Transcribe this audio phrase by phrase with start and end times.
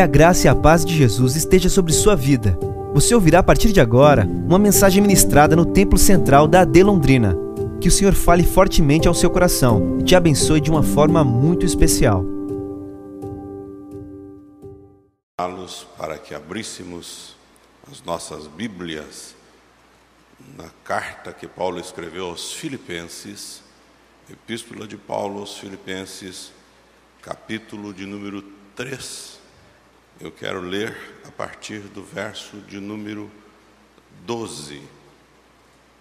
[0.00, 2.58] Que a graça e a paz de Jesus esteja sobre sua vida.
[2.94, 7.36] Você ouvirá a partir de agora uma mensagem ministrada no Templo Central da AD Londrina.
[7.82, 11.66] Que o Senhor fale fortemente ao seu coração e te abençoe de uma forma muito
[11.66, 12.24] especial.
[15.98, 17.36] Para que abríssemos
[17.92, 19.34] as nossas Bíblias
[20.56, 23.62] na carta que Paulo escreveu aos Filipenses,
[24.30, 26.52] Epístola de Paulo aos Filipenses,
[27.20, 28.42] capítulo de número
[28.74, 29.39] 3.
[30.20, 30.94] Eu quero ler
[31.26, 33.30] a partir do verso de número
[34.26, 34.82] 12.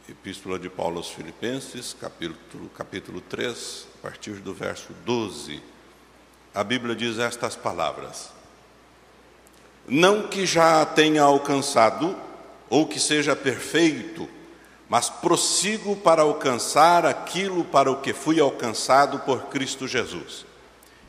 [0.09, 5.63] Epístola de Paulo aos Filipenses, capítulo, capítulo 3, a partir do verso 12.
[6.53, 8.29] A Bíblia diz estas palavras:
[9.87, 12.13] Não que já tenha alcançado,
[12.69, 14.27] ou que seja perfeito,
[14.89, 20.45] mas prossigo para alcançar aquilo para o que fui alcançado por Cristo Jesus.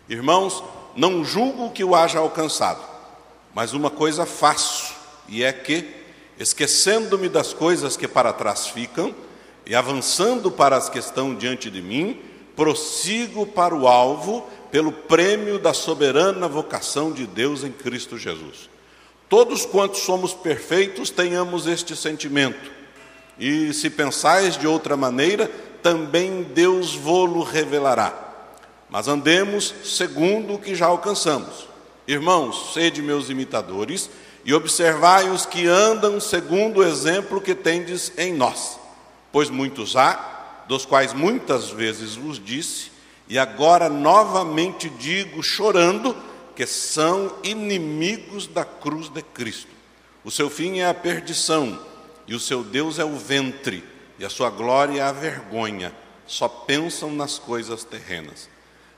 [0.08, 0.62] Irmãos,
[0.94, 2.89] não julgo que o haja alcançado,
[3.54, 4.94] mas uma coisa faço,
[5.28, 5.88] e é que,
[6.38, 9.14] esquecendo-me das coisas que para trás ficam,
[9.66, 12.20] e avançando para as que estão diante de mim,
[12.56, 18.70] prossigo para o alvo, pelo prêmio da soberana vocação de Deus em Cristo Jesus.
[19.28, 22.70] Todos quantos somos perfeitos, tenhamos este sentimento.
[23.38, 25.50] E se pensais de outra maneira,
[25.82, 28.28] também Deus vô-lo revelará.
[28.88, 31.68] Mas andemos segundo o que já alcançamos.
[32.06, 34.10] Irmãos, sede meus imitadores
[34.44, 38.78] e observai os que andam segundo o exemplo que tendes em nós.
[39.30, 42.90] Pois muitos há, dos quais muitas vezes vos disse,
[43.28, 46.16] e agora novamente digo, chorando,
[46.56, 49.70] que são inimigos da cruz de Cristo.
[50.24, 51.78] O seu fim é a perdição,
[52.26, 53.84] e o seu Deus é o ventre,
[54.18, 55.94] e a sua glória é a vergonha.
[56.26, 58.48] Só pensam nas coisas terrenas.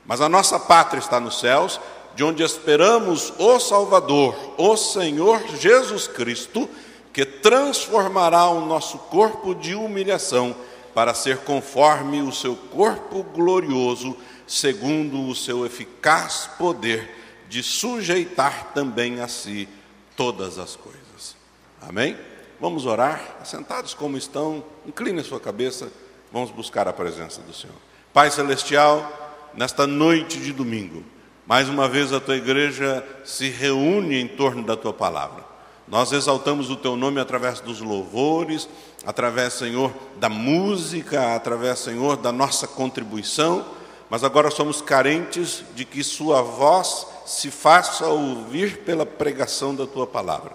[0.05, 1.79] Mas a nossa pátria está nos céus,
[2.15, 6.69] de onde esperamos o Salvador, o Senhor Jesus Cristo,
[7.11, 10.55] que transformará o nosso corpo de humilhação
[10.93, 14.15] para ser conforme o seu corpo glorioso,
[14.47, 19.67] segundo o seu eficaz poder de sujeitar também a si
[20.15, 21.35] todas as coisas.
[21.81, 22.17] Amém?
[22.59, 25.91] Vamos orar, sentados como estão, incline a sua cabeça,
[26.31, 27.75] vamos buscar a presença do Senhor.
[28.13, 31.03] Pai Celestial, nesta noite de domingo,
[31.45, 35.43] mais uma vez a tua igreja se reúne em torno da tua palavra.
[35.87, 38.69] Nós exaltamos o teu nome através dos louvores,
[39.05, 43.65] através, Senhor, da música, através, Senhor, da nossa contribuição,
[44.09, 50.07] mas agora somos carentes de que Sua voz se faça ouvir pela pregação da tua
[50.07, 50.53] palavra.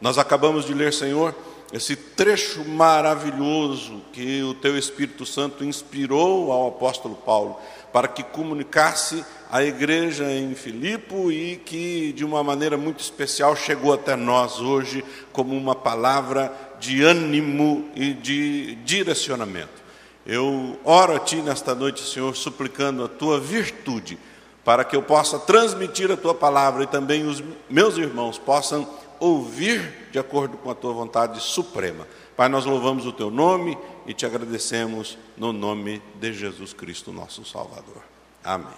[0.00, 1.34] Nós acabamos de ler, Senhor,
[1.72, 7.56] esse trecho maravilhoso que o teu Espírito Santo inspirou ao apóstolo Paulo
[7.92, 13.92] para que comunicasse à igreja em Filipo e que de uma maneira muito especial chegou
[13.92, 19.80] até nós hoje como uma palavra de ânimo e de direcionamento.
[20.26, 24.18] Eu oro a ti nesta noite, Senhor, suplicando a tua virtude
[24.64, 28.88] para que eu possa transmitir a tua palavra e também os meus irmãos possam
[29.20, 32.08] ouvir de acordo com a tua vontade suprema.
[32.36, 37.44] Pai, nós louvamos o teu nome e te agradecemos no nome de Jesus Cristo, nosso
[37.44, 38.02] Salvador.
[38.42, 38.74] Amém.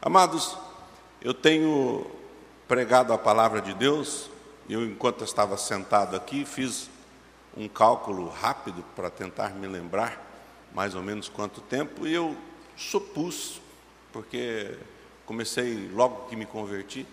[0.00, 0.56] Amados,
[1.20, 2.06] eu tenho
[2.68, 4.30] pregado a palavra de Deus,
[4.68, 6.88] eu, enquanto estava sentado aqui, fiz
[7.56, 10.24] um cálculo rápido para tentar me lembrar
[10.74, 12.36] mais ou menos quanto tempo, e eu
[12.76, 13.60] supus,
[14.12, 14.76] porque
[15.26, 17.06] comecei logo que me converti,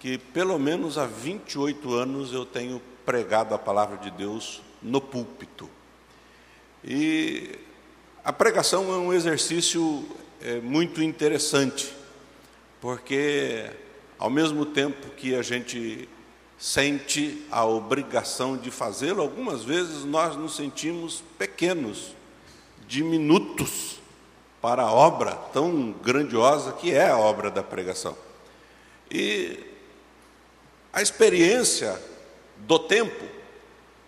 [0.00, 5.68] que pelo menos há 28 anos eu tenho pregado a palavra de Deus no púlpito.
[6.82, 7.58] E
[8.24, 10.08] a pregação é um exercício
[10.40, 11.94] é, muito interessante,
[12.80, 13.70] porque
[14.18, 16.08] ao mesmo tempo que a gente
[16.58, 22.14] sente a obrigação de fazê-lo, algumas vezes nós nos sentimos pequenos,
[22.88, 24.00] diminutos
[24.62, 28.16] para a obra tão grandiosa que é a obra da pregação.
[29.10, 29.69] E
[30.92, 32.00] a experiência
[32.58, 33.24] do tempo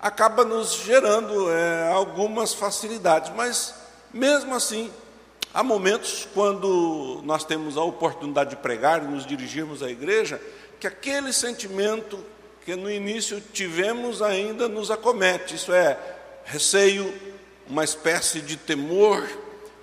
[0.00, 3.75] acaba nos gerando é, algumas facilidades, mas
[4.12, 4.90] mesmo assim,
[5.55, 10.40] há momentos quando nós temos a oportunidade de pregar e nos dirigirmos à igreja,
[10.81, 12.25] que aquele sentimento
[12.64, 15.96] que no início tivemos ainda nos acomete, isso é,
[16.44, 17.12] receio,
[17.69, 19.26] uma espécie de temor,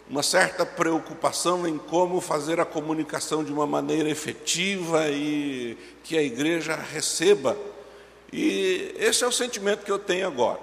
[0.10, 6.24] uma certa preocupação em como fazer a comunicação de uma maneira efetiva e que a
[6.24, 7.56] igreja receba.
[8.34, 10.60] E esse é o sentimento que eu tenho agora.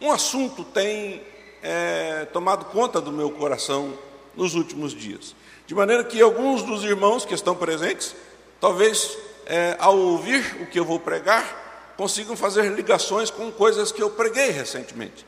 [0.00, 1.22] Um assunto tem
[1.62, 3.96] é, tomado conta do meu coração
[4.36, 8.14] nos últimos dias, de maneira que alguns dos irmãos que estão presentes
[8.60, 9.16] talvez
[9.46, 14.10] é, ao ouvir o que eu vou pregar, consigam fazer ligações com coisas que eu
[14.10, 15.24] preguei recentemente.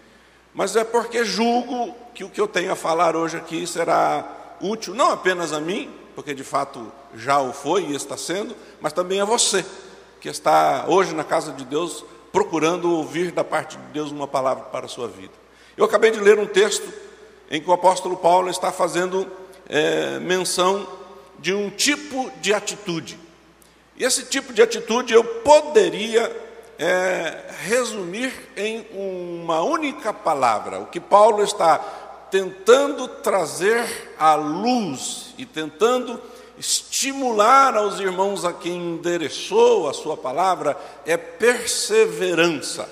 [0.57, 4.95] Mas é porque julgo que o que eu tenho a falar hoje aqui será útil,
[4.95, 9.21] não apenas a mim, porque de fato já o foi e está sendo, mas também
[9.21, 9.63] a você,
[10.19, 14.65] que está hoje na casa de Deus procurando ouvir da parte de Deus uma palavra
[14.65, 15.35] para a sua vida.
[15.77, 16.91] Eu acabei de ler um texto
[17.51, 19.31] em que o apóstolo Paulo está fazendo
[19.69, 20.89] é, menção
[21.39, 23.19] de um tipo de atitude.
[23.95, 26.46] E esse tipo de atitude eu poderia
[26.79, 30.81] é, resumir em uma única palavra.
[30.81, 31.79] O que Paulo está
[32.31, 36.21] tentando trazer à luz e tentando
[36.59, 42.89] estimular aos irmãos a quem endereçou a sua palavra é perseverança.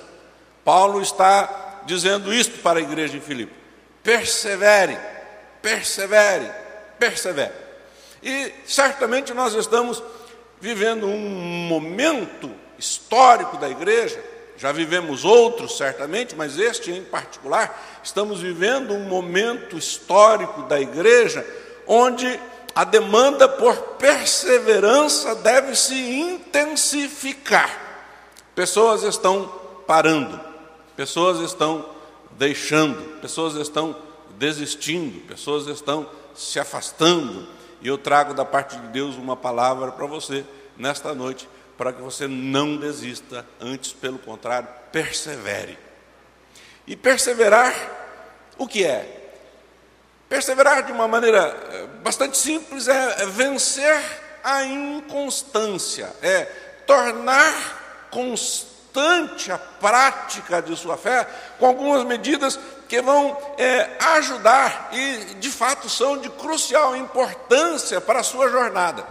[0.63, 3.53] Paulo está dizendo isto para a igreja em Filipe:
[4.03, 4.97] persevere,
[5.61, 6.51] persevere,
[6.97, 7.53] persevere.
[8.23, 10.01] E certamente nós estamos
[10.59, 14.21] vivendo um momento histórico da igreja,
[14.57, 21.45] já vivemos outros certamente, mas este em particular, estamos vivendo um momento histórico da igreja
[21.85, 22.39] onde
[22.73, 27.69] a demanda por perseverança deve se intensificar.
[28.53, 29.51] Pessoas estão
[29.85, 30.39] parando,
[30.95, 31.85] pessoas estão
[32.31, 33.95] deixando, pessoas estão
[34.37, 37.47] desistindo, pessoas estão se afastando.
[37.81, 40.43] E eu trago da parte de Deus uma palavra para você
[40.77, 45.77] nesta noite para que você não desista, antes, pelo contrário, persevere.
[46.87, 47.73] E perseverar,
[48.57, 49.31] o que é?
[50.29, 54.01] Perseverar de uma maneira eh, bastante simples é vencer
[54.43, 56.45] a inconstância, é
[56.85, 61.27] tornar constante a prática de sua fé
[61.59, 68.19] com algumas medidas que vão é, ajudar e de fato são de crucial importância para
[68.19, 69.05] a sua jornada.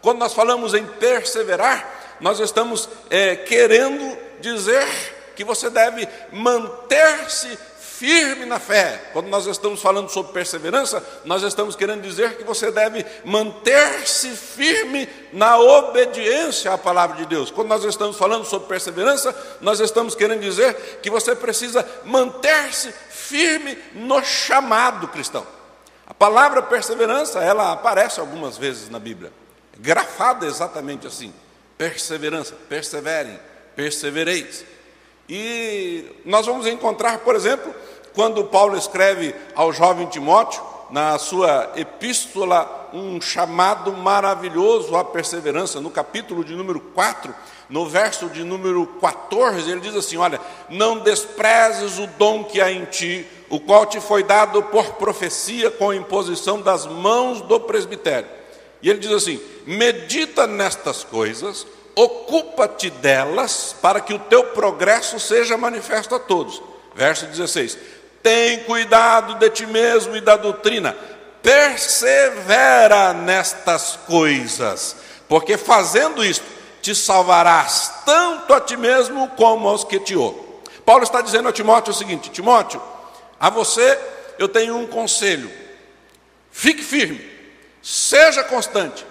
[0.00, 4.86] Quando nós falamos em perseverar, nós estamos é, querendo dizer
[5.34, 7.58] que você deve manter-se
[7.98, 9.10] firme na fé.
[9.12, 15.08] Quando nós estamos falando sobre perseverança, nós estamos querendo dizer que você deve manter-se firme
[15.32, 17.50] na obediência à palavra de Deus.
[17.50, 23.78] Quando nós estamos falando sobre perseverança, nós estamos querendo dizer que você precisa manter-se firme
[23.94, 25.46] no chamado cristão.
[26.06, 29.32] A palavra perseverança, ela aparece algumas vezes na Bíblia,
[29.78, 31.32] grafada exatamente assim
[31.76, 33.38] perseverança, perseverem,
[33.74, 34.64] persevereis.
[35.28, 37.74] E nós vamos encontrar, por exemplo,
[38.14, 45.90] quando Paulo escreve ao jovem Timóteo, na sua epístola, um chamado maravilhoso à perseverança, no
[45.90, 47.34] capítulo de número 4,
[47.68, 50.40] no verso de número 14, ele diz assim: Olha,
[50.70, 55.70] não desprezes o dom que há em ti, o qual te foi dado por profecia
[55.70, 58.28] com imposição das mãos do presbitério.
[58.86, 65.56] E ele diz assim: medita nestas coisas, ocupa-te delas, para que o teu progresso seja
[65.56, 66.62] manifesto a todos.
[66.94, 67.76] Verso 16:
[68.22, 70.96] tem cuidado de ti mesmo e da doutrina,
[71.42, 74.94] persevera nestas coisas,
[75.28, 76.46] porque fazendo isto
[76.80, 80.44] te salvarás tanto a ti mesmo como aos que te ouvem.
[80.84, 82.80] Paulo está dizendo a Timóteo o seguinte: Timóteo,
[83.40, 83.98] a você
[84.38, 85.50] eu tenho um conselho,
[86.52, 87.34] fique firme
[87.86, 89.06] seja constante,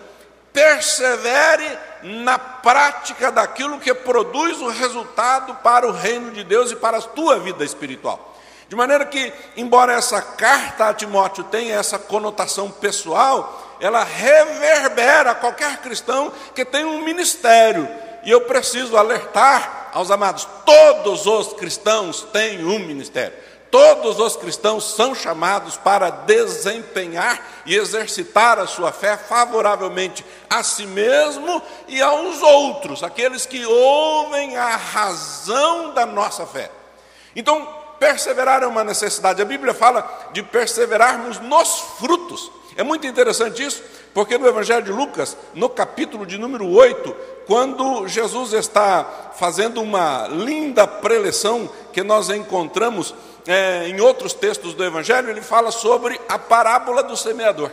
[0.52, 1.66] persevere
[2.04, 7.02] na prática daquilo que produz o resultado para o reino de Deus e para a
[7.02, 8.36] tua vida espiritual.
[8.68, 15.78] De maneira que, embora essa carta a Timóteo tenha essa conotação pessoal, ela reverbera qualquer
[15.78, 17.88] cristão que tem um ministério.
[18.26, 23.38] E eu preciso alertar aos amados: todos os cristãos têm um ministério.
[23.72, 30.86] Todos os cristãos são chamados para desempenhar e exercitar a sua fé favoravelmente a si
[30.86, 36.72] mesmo e aos outros, aqueles que ouvem a razão da nossa fé.
[37.36, 37.68] Então,
[38.00, 39.42] perseverar é uma necessidade.
[39.42, 42.52] A Bíblia fala de perseverarmos nos frutos.
[42.78, 43.82] É muito interessante isso,
[44.14, 50.28] porque no Evangelho de Lucas, no capítulo de número 8, quando Jesus está fazendo uma
[50.28, 53.14] linda preleção que nós encontramos
[53.48, 57.70] é, em outros textos do Evangelho, ele fala sobre a parábola do semeador.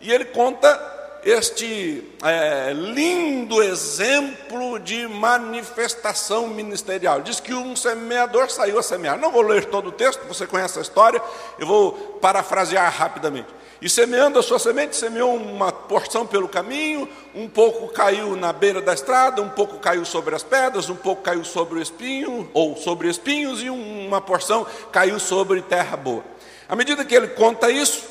[0.00, 0.92] E ele conta
[1.24, 7.20] este é, lindo exemplo de manifestação ministerial.
[7.20, 9.16] Diz que um semeador saiu a semear.
[9.16, 11.22] Não vou ler todo o texto, você conhece a história,
[11.58, 13.48] eu vou parafrasear rapidamente.
[13.82, 18.80] E semeando a sua semente, semeou uma porção pelo caminho, um pouco caiu na beira
[18.80, 22.76] da estrada, um pouco caiu sobre as pedras, um pouco caiu sobre o espinho, ou
[22.76, 26.22] sobre espinhos, e uma porção caiu sobre terra boa.
[26.68, 28.04] À medida que ele conta isso,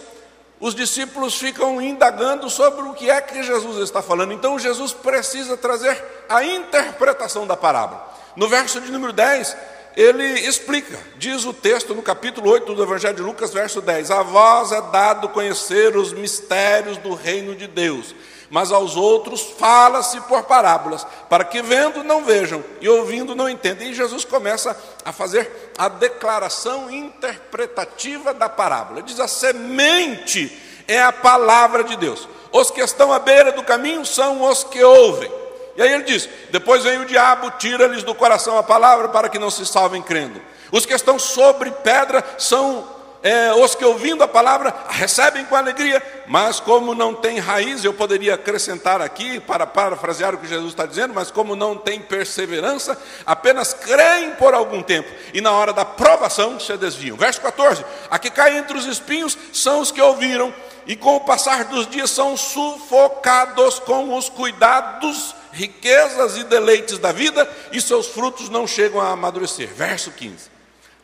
[0.59, 4.33] os discípulos ficam indagando sobre o que é que Jesus está falando.
[4.33, 5.97] Então Jesus precisa trazer
[6.27, 8.13] a interpretação da parábola.
[8.35, 9.55] No verso de número 10,
[9.95, 14.23] ele explica, diz o texto no capítulo 8 do Evangelho de Lucas, verso 10: A
[14.23, 18.15] vós é dado conhecer os mistérios do reino de Deus
[18.51, 23.87] mas aos outros fala-se por parábolas, para que vendo não vejam e ouvindo não entendam.
[23.87, 29.01] E Jesus começa a fazer a declaração interpretativa da parábola.
[29.01, 30.51] Diz: a semente
[30.85, 32.27] é a palavra de Deus.
[32.51, 35.31] Os que estão à beira do caminho são os que ouvem.
[35.75, 39.39] E aí ele diz: depois vem o diabo, tira-lhes do coração a palavra para que
[39.39, 40.41] não se salvem crendo.
[40.71, 42.87] Os que estão sobre pedra são
[43.23, 47.93] é, os que ouvindo a palavra recebem com alegria, mas como não tem raiz, eu
[47.93, 52.97] poderia acrescentar aqui para parafrasear o que Jesus está dizendo, mas como não tem perseverança,
[53.25, 57.15] apenas creem por algum tempo e na hora da provação se desviam.
[57.15, 60.51] Verso 14: A que cai entre os espinhos são os que ouviram
[60.87, 67.11] e com o passar dos dias são sufocados com os cuidados, riquezas e deleites da
[67.11, 69.67] vida e seus frutos não chegam a amadurecer.
[69.73, 70.49] Verso 15: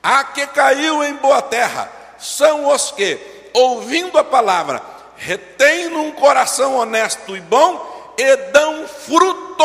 [0.01, 3.20] A que caiu em boa terra são os que,
[3.54, 4.82] ouvindo a palavra,
[5.16, 9.63] retêm num coração honesto e bom e dão fruto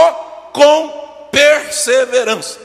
[0.53, 2.59] com perseverança.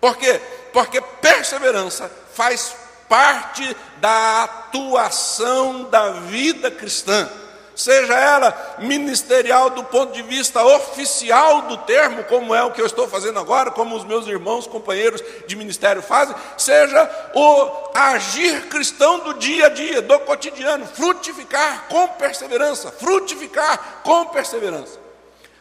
[0.00, 0.40] Por quê?
[0.72, 2.74] Porque perseverança faz
[3.08, 7.30] parte da atuação da vida cristã
[7.74, 12.86] seja ela ministerial do ponto de vista oficial do termo, como é o que eu
[12.86, 19.20] estou fazendo agora, como os meus irmãos, companheiros de ministério fazem, seja o agir cristão
[19.20, 24.98] do dia a dia, do cotidiano, frutificar com perseverança, frutificar com perseverança.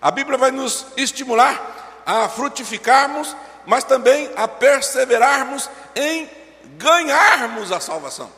[0.02, 6.30] A Bíblia vai nos estimular a frutificarmos, mas também a perseverarmos em
[6.78, 8.32] ganharmos a salvação.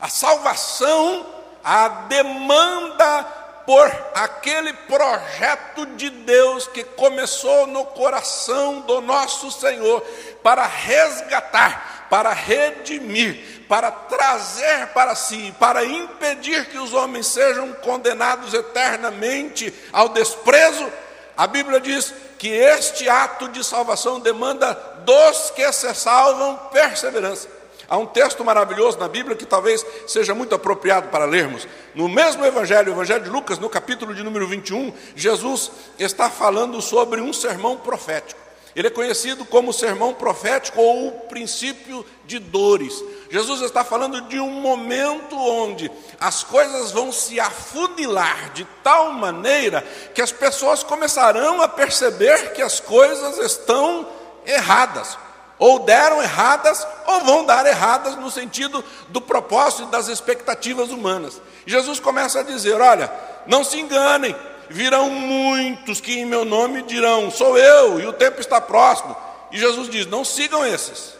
[0.00, 3.24] A salvação a demanda
[3.66, 10.02] por aquele projeto de Deus que começou no coração do nosso Senhor
[10.42, 18.52] para resgatar, para redimir, para trazer para si, para impedir que os homens sejam condenados
[18.52, 20.92] eternamente ao desprezo.
[21.36, 27.53] A Bíblia diz que este ato de salvação demanda dos que se salvam perseverança.
[27.88, 31.66] Há um texto maravilhoso na Bíblia que talvez seja muito apropriado para lermos.
[31.94, 36.80] No mesmo Evangelho, o Evangelho de Lucas, no capítulo de número 21, Jesus está falando
[36.80, 38.44] sobre um sermão profético.
[38.74, 43.04] Ele é conhecido como sermão profético ou o princípio de dores.
[43.30, 49.82] Jesus está falando de um momento onde as coisas vão se afunilar de tal maneira
[50.12, 54.08] que as pessoas começarão a perceber que as coisas estão
[54.44, 55.16] erradas
[55.58, 61.40] ou deram erradas, ou vão dar erradas no sentido do propósito e das expectativas humanas.
[61.66, 63.10] Jesus começa a dizer: olha,
[63.46, 64.34] não se enganem,
[64.68, 69.16] virão muitos que em meu nome dirão: sou eu, e o tempo está próximo.
[69.52, 71.14] E Jesus diz: não sigam esses,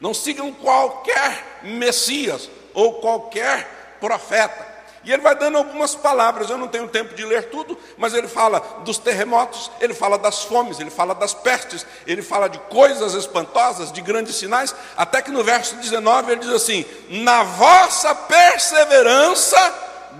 [0.00, 4.67] não sigam qualquer Messias ou qualquer profeta.
[5.08, 8.28] E ele vai dando algumas palavras, eu não tenho tempo de ler tudo, mas ele
[8.28, 13.14] fala dos terremotos, ele fala das fomes, ele fala das pestes, ele fala de coisas
[13.14, 19.56] espantosas, de grandes sinais, até que no verso 19 ele diz assim: Na vossa perseverança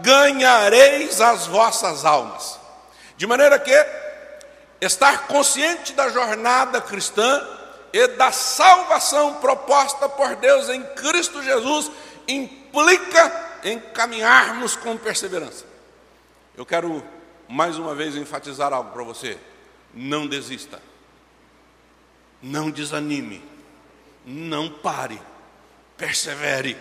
[0.00, 2.58] ganhareis as vossas almas.
[3.18, 3.86] De maneira que
[4.80, 7.46] estar consciente da jornada cristã
[7.92, 11.90] e da salvação proposta por Deus em Cristo Jesus
[12.26, 15.64] implica encaminharmos com perseverança.
[16.56, 17.02] Eu quero
[17.48, 19.38] mais uma vez enfatizar algo para você:
[19.94, 20.80] não desista,
[22.42, 23.42] não desanime,
[24.26, 25.20] não pare,
[25.96, 26.76] persevere.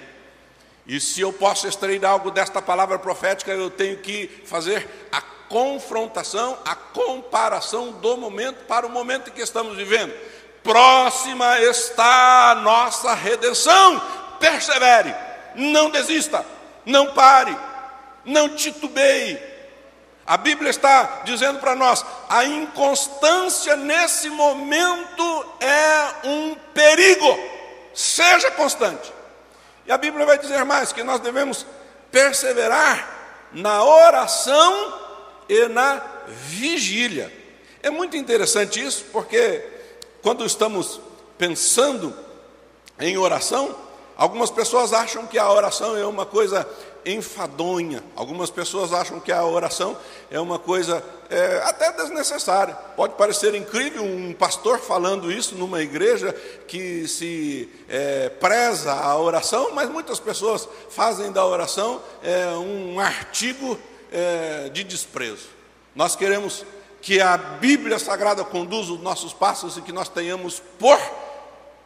[0.86, 6.58] E se eu posso extrair algo desta palavra profética, eu tenho que fazer a confrontação,
[6.66, 10.14] a comparação do momento para o momento que estamos vivendo.
[10.64, 14.02] Próxima está a nossa redenção.
[14.40, 15.14] Persevere,
[15.56, 16.46] não desista
[16.88, 17.56] não pare,
[18.24, 19.38] não titubeie.
[20.26, 27.38] A Bíblia está dizendo para nós: a inconstância nesse momento é um perigo,
[27.94, 29.14] seja constante.
[29.86, 31.66] E a Bíblia vai dizer mais: que nós devemos
[32.10, 33.16] perseverar
[33.52, 34.94] na oração
[35.50, 37.32] e na vigília.
[37.84, 39.64] É muito interessante isso, porque
[40.22, 41.02] quando estamos
[41.38, 42.14] pensando
[43.00, 43.87] em oração,
[44.18, 46.68] Algumas pessoas acham que a oração é uma coisa
[47.06, 48.04] enfadonha.
[48.16, 49.96] Algumas pessoas acham que a oração
[50.32, 52.74] é uma coisa é, até desnecessária.
[52.96, 56.34] Pode parecer incrível um pastor falando isso numa igreja
[56.68, 63.78] que se é, preza a oração, mas muitas pessoas fazem da oração é, um artigo
[64.12, 65.48] é, de desprezo.
[65.96, 66.66] Nós queremos
[67.04, 71.00] que a Bíblia Sagrada conduza os nossos passos e que nós tenhamos por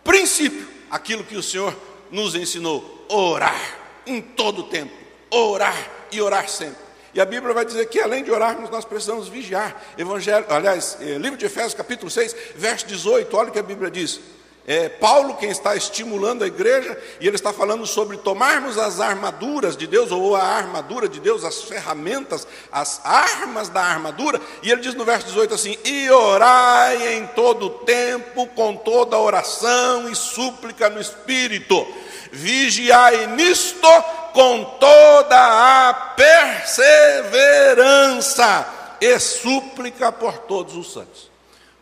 [0.02, 1.76] princípio aquilo que o Senhor
[2.12, 4.94] nos ensinou: orar em todo o tempo,
[5.30, 5.76] orar
[6.12, 6.92] e orar sempre.
[7.14, 9.82] E a Bíblia vai dizer que além de orarmos, nós precisamos vigiar.
[9.98, 13.92] Evangelho, aliás, é, livro de Efésios, capítulo 6, verso 18, olha o que a Bíblia
[13.92, 14.20] diz.
[14.68, 19.76] É Paulo quem está estimulando a igreja, e ele está falando sobre tomarmos as armaduras
[19.76, 24.82] de Deus, ou a armadura de Deus, as ferramentas, as armas da armadura, e ele
[24.82, 30.90] diz no verso 18 assim: E orai em todo tempo, com toda oração e súplica
[30.90, 31.86] no Espírito
[32.32, 33.88] vigiai nisto
[34.34, 38.66] com toda a perseverança
[39.02, 41.30] e súplica por todos os santos.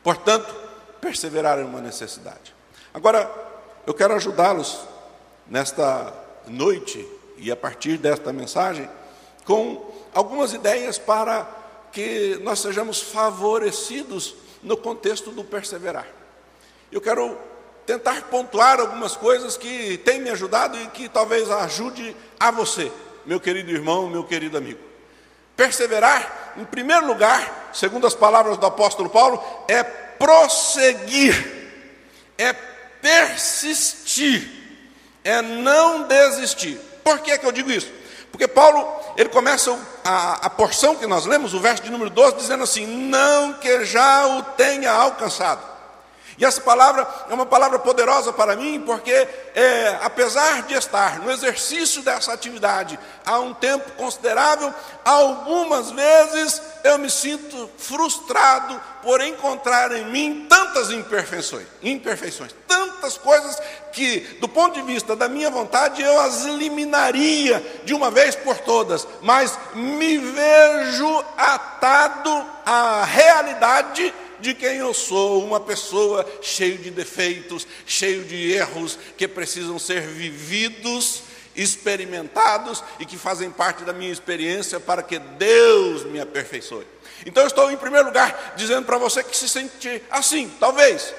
[0.04, 0.54] Portanto,
[1.00, 2.59] perseverar é uma necessidade.
[3.00, 3.32] Agora,
[3.88, 4.82] eu quero ajudá-los
[5.48, 6.14] nesta
[6.46, 8.90] noite e a partir desta mensagem
[9.46, 11.48] com algumas ideias para
[11.94, 16.08] que nós sejamos favorecidos no contexto do perseverar.
[16.92, 17.38] Eu quero
[17.86, 22.92] tentar pontuar algumas coisas que têm me ajudado e que talvez ajude a você,
[23.26, 24.82] meu querido irmão, meu querido amigo.
[25.56, 31.34] Perseverar, em primeiro lugar, segundo as palavras do apóstolo Paulo, é prosseguir,
[32.38, 32.68] é
[33.02, 34.50] persistir,
[35.24, 36.80] é não desistir.
[37.04, 37.92] Por que, que eu digo isso?
[38.32, 38.88] Porque Paulo,
[39.18, 42.86] ele começa a, a porção que nós lemos, o verso de número 12, dizendo assim:
[42.86, 45.69] Não que já o tenha alcançado
[46.40, 51.30] e essa palavra é uma palavra poderosa para mim, porque é, apesar de estar no
[51.30, 59.92] exercício dessa atividade há um tempo considerável, algumas vezes eu me sinto frustrado por encontrar
[59.92, 66.02] em mim tantas imperfeições, imperfeições, tantas coisas que, do ponto de vista da minha vontade,
[66.02, 74.54] eu as eliminaria de uma vez por todas, mas me vejo atado à realidade de
[74.54, 81.24] quem eu sou, uma pessoa cheia de defeitos, cheio de erros que precisam ser vividos,
[81.56, 86.86] experimentados e que fazem parte da minha experiência para que Deus me aperfeiçoe.
[87.26, 91.14] Então eu estou em primeiro lugar dizendo para você que se sente assim, talvez.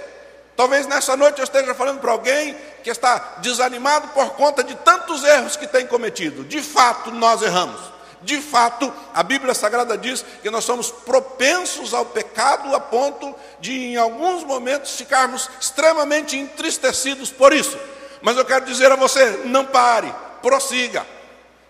[0.56, 5.24] Talvez nessa noite eu esteja falando para alguém que está desanimado por conta de tantos
[5.24, 6.44] erros que tem cometido.
[6.44, 7.80] De fato, nós erramos.
[8.22, 13.72] De fato, a Bíblia Sagrada diz que nós somos propensos ao pecado a ponto de,
[13.72, 17.78] em alguns momentos, ficarmos extremamente entristecidos por isso.
[18.20, 21.06] Mas eu quero dizer a você: não pare, prossiga,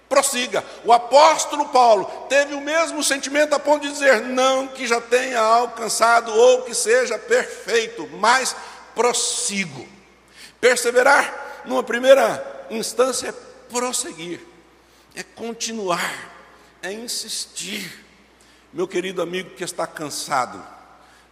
[0.08, 0.64] prossiga.
[0.84, 5.40] O apóstolo Paulo teve o mesmo sentimento a ponto de dizer: não que já tenha
[5.40, 8.56] alcançado ou que seja perfeito, mas
[8.92, 9.86] prossigo.
[10.60, 13.34] Perseverar, numa primeira instância, é
[13.70, 14.40] prosseguir,
[15.14, 16.39] é continuar
[16.82, 18.04] é insistir.
[18.72, 20.62] Meu querido amigo que está cansado,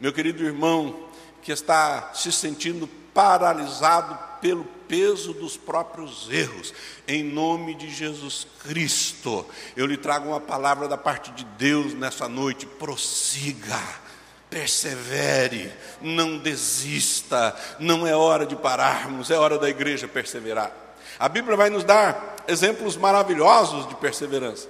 [0.00, 1.08] meu querido irmão
[1.42, 6.72] que está se sentindo paralisado pelo peso dos próprios erros,
[7.06, 12.28] em nome de Jesus Cristo, eu lhe trago uma palavra da parte de Deus nessa
[12.28, 13.78] noite: prossiga
[14.50, 20.72] persevere, não desista, não é hora de pararmos, é hora da igreja perseverar.
[21.18, 24.68] A Bíblia vai nos dar exemplos maravilhosos de perseverança.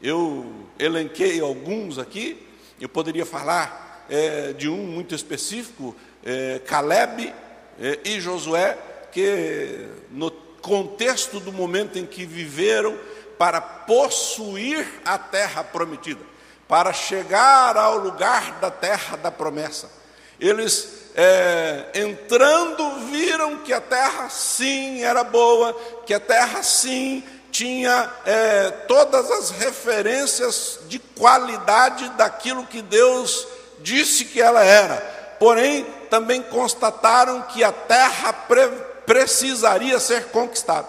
[0.00, 0.46] Eu
[0.78, 2.46] elenquei alguns aqui,
[2.80, 7.34] eu poderia falar é, de um muito específico, é, Caleb
[7.80, 8.78] é, e Josué,
[9.10, 12.96] que no contexto do momento em que viveram
[13.36, 16.20] para possuir a terra prometida,
[16.68, 19.90] para chegar ao lugar da terra da promessa.
[20.38, 25.72] Eles é, entrando viram que a terra sim era boa,
[26.06, 27.24] que a terra sim
[27.58, 33.48] tinha é, todas as referências de qualidade daquilo que Deus
[33.80, 34.96] disse que ela era.
[35.40, 38.68] Porém, também constataram que a terra pre
[39.04, 40.86] precisaria ser conquistada.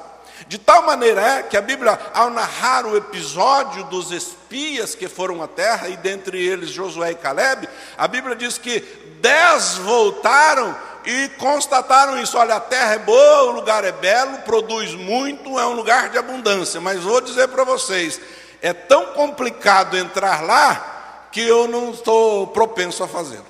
[0.48, 5.42] De tal maneira é que a Bíblia, ao narrar o episódio dos espias que foram
[5.42, 8.80] à terra, e dentre eles Josué e Caleb, a Bíblia diz que
[9.22, 14.94] dez voltaram e constataram isso: olha, a terra é boa, o lugar é belo, produz
[14.94, 16.82] muito, é um lugar de abundância.
[16.82, 18.20] Mas vou dizer para vocês:
[18.62, 23.46] é tão complicado entrar lá que eu não estou propenso a fazê-lo.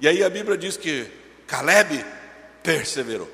[0.00, 1.10] E aí a Bíblia diz que
[1.46, 2.04] Caleb
[2.62, 3.28] perseverou.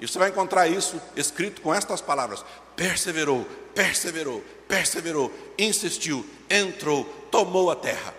[0.00, 2.44] E você vai encontrar isso escrito com estas palavras:
[2.76, 8.14] perseverou, perseverou, perseverou, insistiu, entrou, tomou a terra.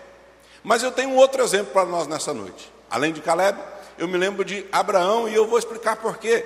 [0.62, 2.70] Mas eu tenho um outro exemplo para nós nessa noite.
[2.90, 3.58] Além de Caleb,
[4.00, 6.42] eu me lembro de Abraão e eu vou explicar por que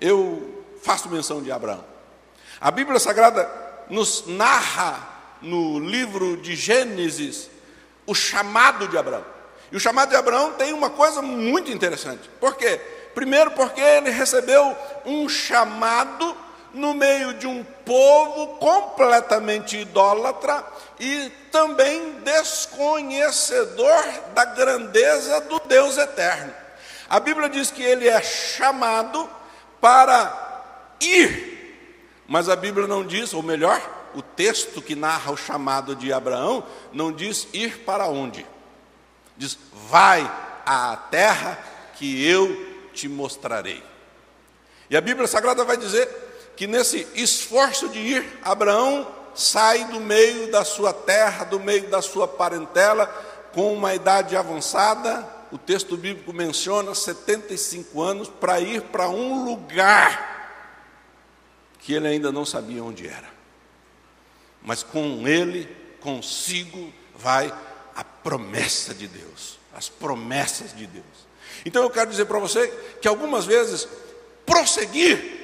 [0.00, 1.84] eu faço menção de Abraão.
[2.60, 3.48] A Bíblia Sagrada
[3.88, 5.08] nos narra
[5.40, 7.48] no livro de Gênesis
[8.04, 9.24] o chamado de Abraão.
[9.70, 12.28] E o chamado de Abraão tem uma coisa muito interessante.
[12.40, 12.80] Por quê?
[13.14, 14.76] Primeiro, porque ele recebeu
[15.06, 16.36] um chamado
[16.74, 20.64] no meio de um povo completamente idólatra
[20.98, 26.59] e também desconhecedor da grandeza do Deus eterno.
[27.10, 29.28] A Bíblia diz que ele é chamado
[29.80, 31.74] para ir,
[32.28, 33.82] mas a Bíblia não diz, ou melhor,
[34.14, 38.46] o texto que narra o chamado de Abraão não diz ir para onde.
[39.36, 40.22] Diz: vai
[40.64, 41.58] à terra
[41.94, 43.82] que eu te mostrarei.
[44.88, 46.08] E a Bíblia Sagrada vai dizer
[46.56, 52.00] que nesse esforço de ir, Abraão sai do meio da sua terra, do meio da
[52.00, 53.06] sua parentela,
[53.52, 60.30] com uma idade avançada, o texto bíblico menciona 75 anos, para ir para um lugar
[61.80, 63.28] que ele ainda não sabia onde era.
[64.62, 65.68] Mas com ele,
[66.00, 67.52] consigo, vai
[67.96, 71.04] a promessa de Deus, as promessas de Deus.
[71.64, 72.68] Então eu quero dizer para você
[73.00, 73.88] que algumas vezes
[74.46, 75.38] prosseguir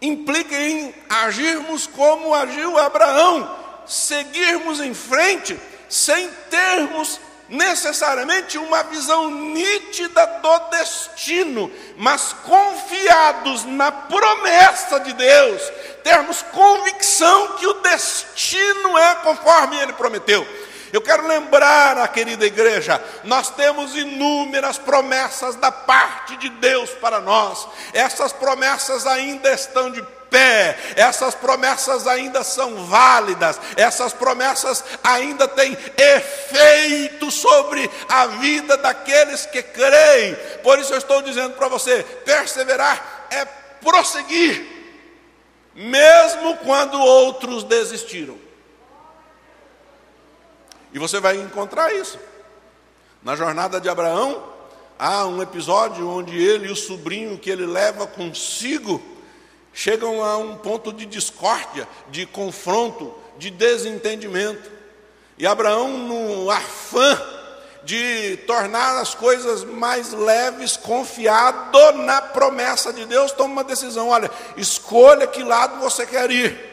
[0.00, 3.56] implica em agirmos como agiu Abraão,
[3.86, 5.58] seguirmos em frente
[5.88, 15.62] sem termos necessariamente uma visão nítida do destino, mas confiados na promessa de Deus,
[16.02, 20.46] termos convicção que o destino é conforme ele prometeu.
[20.92, 27.20] Eu quero lembrar a querida igreja, nós temos inúmeras promessas da parte de Deus para
[27.20, 27.66] nós.
[27.92, 30.00] Essas promessas ainda estão de
[30.34, 39.46] pé, essas promessas ainda são válidas, essas promessas ainda têm efeito sobre a vida daqueles
[39.46, 40.34] que creem.
[40.64, 43.44] Por isso eu estou dizendo para você: perseverar é
[43.80, 44.66] prosseguir,
[45.72, 48.36] mesmo quando outros desistiram.
[50.92, 52.18] E você vai encontrar isso.
[53.22, 54.42] Na jornada de Abraão,
[54.98, 59.13] há um episódio onde ele e o sobrinho que ele leva consigo
[59.74, 64.70] chegam a um ponto de discórdia, de confronto, de desentendimento.
[65.36, 67.20] E Abraão, no afã
[67.82, 74.30] de tornar as coisas mais leves, confiado na promessa de Deus, toma uma decisão: olha,
[74.56, 76.72] escolha que lado você quer ir.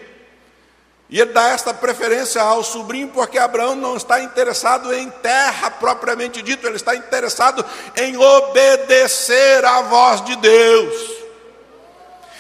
[1.10, 6.42] E ele dá esta preferência ao sobrinho porque Abraão não está interessado em terra propriamente
[6.42, 7.66] dito, ele está interessado
[7.98, 11.21] em obedecer à voz de Deus.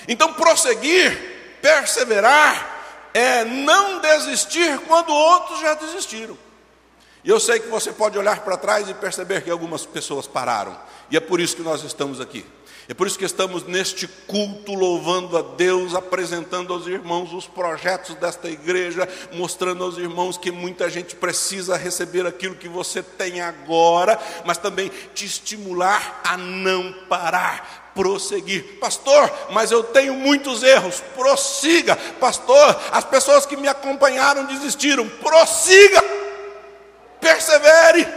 [0.08, 6.38] Então, prosseguir, perseverar, é não desistir quando outros já desistiram.
[7.24, 10.78] E eu sei que você pode olhar para trás e perceber que algumas pessoas pararam,
[11.10, 12.46] e é por isso que nós estamos aqui.
[12.88, 18.16] É por isso que estamos neste culto louvando a Deus, apresentando aos irmãos os projetos
[18.16, 24.20] desta igreja, mostrando aos irmãos que muita gente precisa receber aquilo que você tem agora,
[24.46, 28.80] mas também te estimular a não parar, prosseguir.
[28.80, 31.02] Pastor, mas eu tenho muitos erros.
[31.16, 31.96] Prossiga.
[32.20, 35.08] Pastor, as pessoas que me acompanharam desistiram.
[35.08, 36.04] Prossiga.
[37.20, 38.08] Persevere.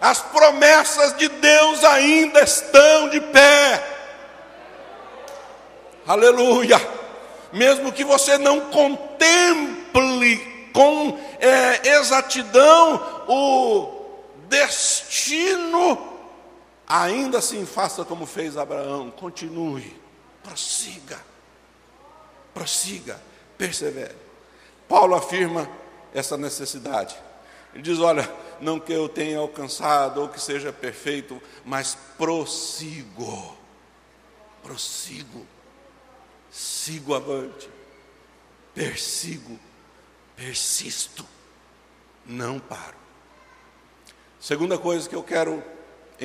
[0.00, 3.88] As promessas de Deus ainda estão de pé.
[6.06, 6.80] Aleluia.
[7.52, 14.06] Mesmo que você não contemple com é, exatidão o
[14.48, 16.11] destino,
[16.92, 19.98] ainda assim faça como fez Abraão, continue,
[20.42, 21.18] prossiga,
[22.52, 23.18] prossiga,
[23.56, 24.14] persevere.
[24.86, 25.66] Paulo afirma
[26.12, 27.16] essa necessidade.
[27.72, 33.56] Ele diz: Olha, não que eu tenha alcançado ou que seja perfeito, mas prossigo,
[34.62, 35.46] prossigo.
[36.50, 37.70] Sigo avante,
[38.74, 39.58] persigo,
[40.36, 41.26] persisto,
[42.26, 42.96] não paro.
[44.38, 45.64] Segunda coisa que eu quero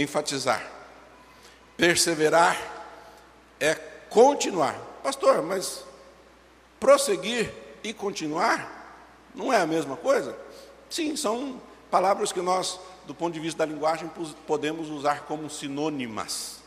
[0.02, 0.66] enfatizar:
[1.76, 2.58] perseverar
[3.60, 3.76] é
[4.10, 4.76] continuar.
[5.04, 5.84] Pastor, mas
[6.80, 8.76] prosseguir e continuar
[9.34, 10.38] não é a mesma coisa?
[10.90, 14.10] Sim, são palavras que nós, do ponto de vista da linguagem,
[14.46, 16.58] podemos usar como sinônimas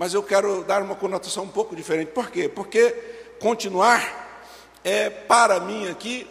[0.00, 2.12] mas eu quero dar uma conotação um pouco diferente.
[2.12, 2.48] Por quê?
[2.48, 2.90] Porque
[3.38, 4.48] continuar
[4.82, 6.26] é, para mim aqui,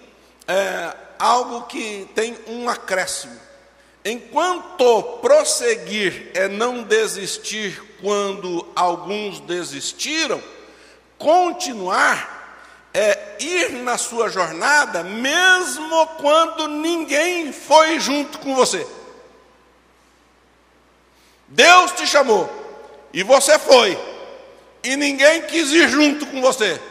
[0.48, 3.40] é, algo que tem um acréscimo.
[4.04, 10.42] Enquanto prosseguir é não desistir quando alguns desistiram,
[11.18, 12.40] continuar
[12.94, 18.88] é ir na sua jornada, mesmo quando ninguém foi junto com você.
[21.48, 22.50] Deus te chamou
[23.14, 23.98] e você foi,
[24.84, 26.82] e ninguém quis ir junto com você.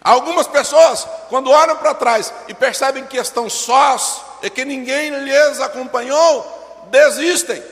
[0.00, 5.60] Algumas pessoas, quando olham para trás e percebem que estão sós e que ninguém lhes
[5.60, 7.62] acompanhou, desistem.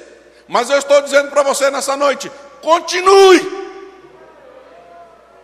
[0.47, 2.31] Mas eu estou dizendo para você nessa noite:
[2.63, 3.61] continue.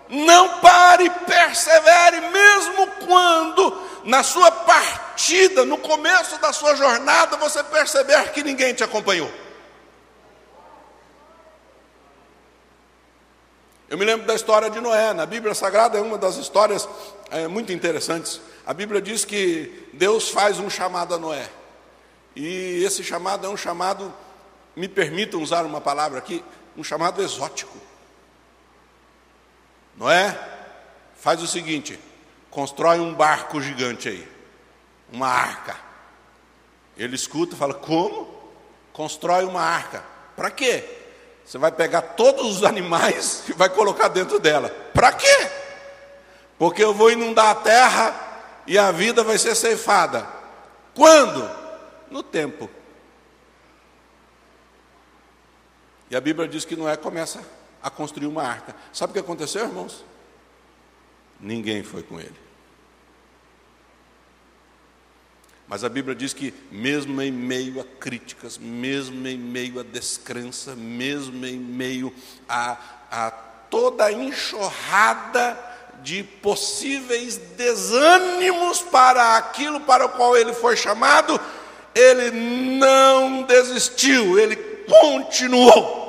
[0.08, 8.30] Não pare, persevere, mesmo quando na sua partida, no começo da sua jornada, você perceber
[8.30, 9.30] que ninguém te acompanhou.
[13.88, 16.88] Eu me lembro da história de Noé, na Bíblia Sagrada é uma das histórias
[17.30, 18.40] é, muito interessantes.
[18.66, 21.48] A Bíblia diz que Deus faz um chamado a Noé,
[22.34, 24.12] e esse chamado é um chamado,
[24.74, 26.44] me permitam usar uma palavra aqui,
[26.76, 27.78] um chamado exótico.
[29.96, 30.36] Noé,
[31.16, 31.96] faz o seguinte:
[32.50, 34.28] constrói um barco gigante aí,
[35.12, 35.76] uma arca.
[36.96, 38.34] Ele escuta e fala: Como?
[38.92, 40.04] Constrói uma arca.
[40.34, 41.05] Para quê?
[41.46, 44.68] Você vai pegar todos os animais e vai colocar dentro dela.
[44.92, 45.50] Para quê?
[46.58, 50.26] Porque eu vou inundar a terra e a vida vai ser ceifada.
[50.92, 51.48] Quando?
[52.10, 52.68] No tempo.
[56.10, 57.40] E a Bíblia diz que Noé começa
[57.80, 58.74] a construir uma arca.
[58.92, 60.04] Sabe o que aconteceu, irmãos?
[61.38, 62.45] Ninguém foi com ele.
[65.68, 70.76] Mas a Bíblia diz que, mesmo em meio a críticas, mesmo em meio a descrença,
[70.76, 72.12] mesmo em meio
[72.48, 72.76] a,
[73.10, 73.30] a
[73.68, 75.58] toda a enxurrada
[76.02, 81.40] de possíveis desânimos para aquilo para o qual ele foi chamado,
[81.92, 86.06] ele não desistiu, ele continuou.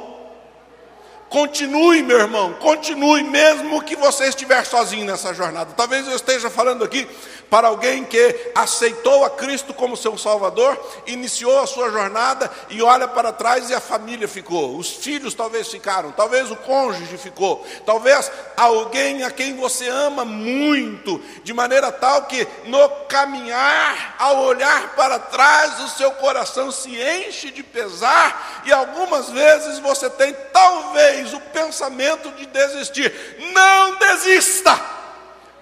[1.29, 5.73] Continue, meu irmão, continue, mesmo que você estiver sozinho nessa jornada.
[5.75, 7.07] Talvez eu esteja falando aqui
[7.49, 13.07] para alguém que aceitou a Cristo como seu Salvador, iniciou a sua jornada e olha
[13.07, 18.31] para trás e a família ficou, os filhos talvez ficaram, talvez o cônjuge ficou, talvez
[18.55, 25.19] alguém a quem você ama muito, de maneira tal que no caminhar, ao olhar para
[25.19, 31.39] trás, o seu coração se enche de pesar e algumas vezes você tem talvez o
[31.39, 33.13] pensamento de desistir.
[33.53, 34.79] Não desista,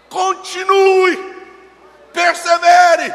[0.09, 1.34] continue
[2.15, 3.13] persevere,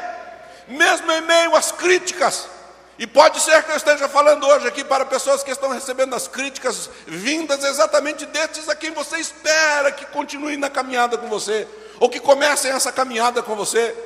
[0.68, 2.46] mesmo em meio às críticas.
[2.98, 6.28] E pode ser que eu esteja falando hoje aqui para pessoas que estão recebendo as
[6.28, 11.66] críticas vindas exatamente destes a quem você espera que continuem na caminhada com você,
[11.98, 13.96] ou que comecem essa caminhada com você.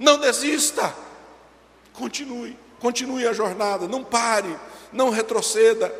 [0.00, 0.92] Não desista,
[1.92, 4.58] continue, continue a jornada, não pare,
[4.92, 5.94] não retroceda.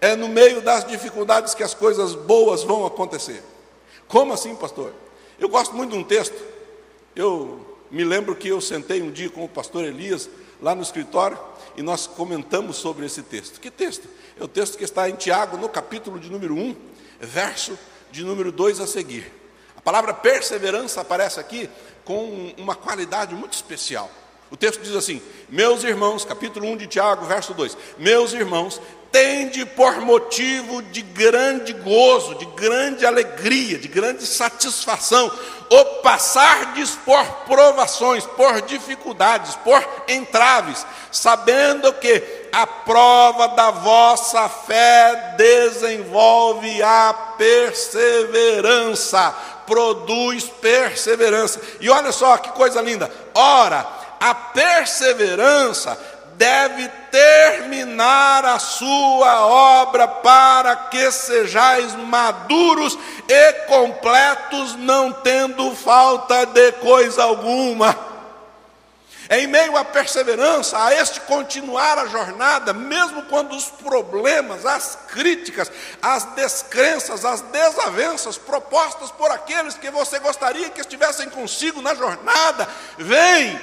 [0.00, 3.42] É no meio das dificuldades que as coisas boas vão acontecer.
[4.06, 4.92] Como assim, pastor?
[5.40, 6.54] Eu gosto muito de um texto
[7.14, 10.28] eu me lembro que eu sentei um dia com o pastor Elias
[10.60, 11.38] lá no escritório
[11.76, 13.60] e nós comentamos sobre esse texto.
[13.60, 14.08] Que texto?
[14.38, 16.76] É o texto que está em Tiago, no capítulo de número 1,
[17.20, 17.78] verso
[18.10, 19.30] de número 2 a seguir.
[19.76, 21.68] A palavra perseverança aparece aqui
[22.04, 24.10] com uma qualidade muito especial.
[24.54, 29.66] O texto diz assim: Meus irmãos, capítulo 1 de Tiago, verso 2: Meus irmãos, tende
[29.66, 35.28] por motivo de grande gozo, de grande alegria, de grande satisfação,
[35.68, 45.34] o passardes por provações, por dificuldades, por entraves, sabendo que a prova da vossa fé
[45.36, 49.34] desenvolve a perseverança,
[49.66, 51.60] produz perseverança.
[51.80, 53.10] E olha só que coisa linda.
[53.34, 55.98] Ora, a perseverança
[56.36, 62.98] deve terminar a sua obra para que sejais maduros
[63.28, 68.14] e completos, não tendo falta de coisa alguma.
[69.30, 75.72] Em meio à perseverança, a este continuar a jornada, mesmo quando os problemas, as críticas,
[76.02, 82.68] as descrenças, as desavenças propostas por aqueles que você gostaria que estivessem consigo na jornada,
[82.98, 83.58] vêm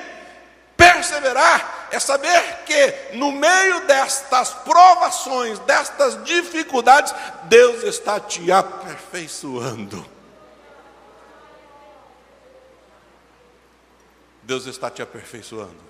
[0.82, 7.14] Perseverar é saber que no meio destas provações, destas dificuldades,
[7.44, 10.04] Deus está te aperfeiçoando.
[14.42, 15.84] Deus está te aperfeiçoando.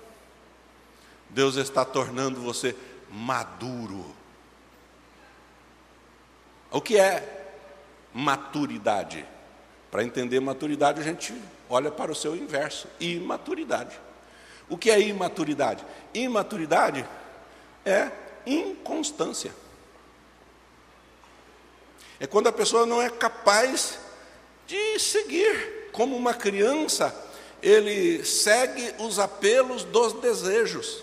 [1.30, 2.76] Deus está tornando você
[3.10, 4.14] maduro.
[6.70, 7.54] O que é
[8.12, 9.26] maturidade?
[9.90, 11.34] Para entender maturidade, a gente
[11.70, 13.98] olha para o seu inverso, imaturidade.
[14.68, 15.84] O que é imaturidade?
[16.14, 17.06] Imaturidade
[17.84, 18.10] é
[18.46, 19.52] inconstância.
[22.18, 23.98] É quando a pessoa não é capaz
[24.66, 25.90] de seguir.
[25.92, 27.14] Como uma criança,
[27.62, 31.02] ele segue os apelos dos desejos.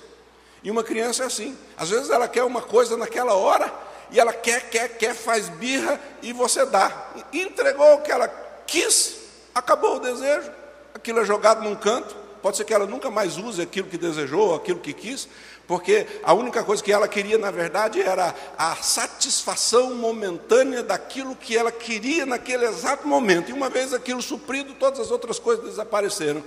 [0.64, 1.58] E uma criança é assim.
[1.78, 3.72] Às vezes ela quer uma coisa naquela hora,
[4.12, 7.12] e ela quer, quer, quer, faz birra, e você dá.
[7.32, 8.28] Entregou o que ela
[8.66, 9.18] quis,
[9.54, 10.52] acabou o desejo,
[10.94, 12.16] aquilo é jogado num canto.
[12.42, 15.28] Pode ser que ela nunca mais use aquilo que desejou, aquilo que quis,
[15.68, 21.56] porque a única coisa que ela queria, na verdade, era a satisfação momentânea daquilo que
[21.56, 23.50] ela queria naquele exato momento.
[23.50, 26.44] E uma vez aquilo suprido, todas as outras coisas desapareceram.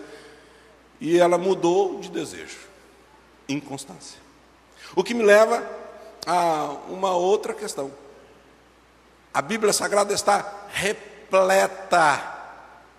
[1.01, 2.59] E ela mudou de desejo.
[3.49, 4.19] Inconstância.
[4.97, 5.63] O que me leva
[6.27, 7.93] a uma outra questão.
[9.33, 12.21] A Bíblia Sagrada está repleta,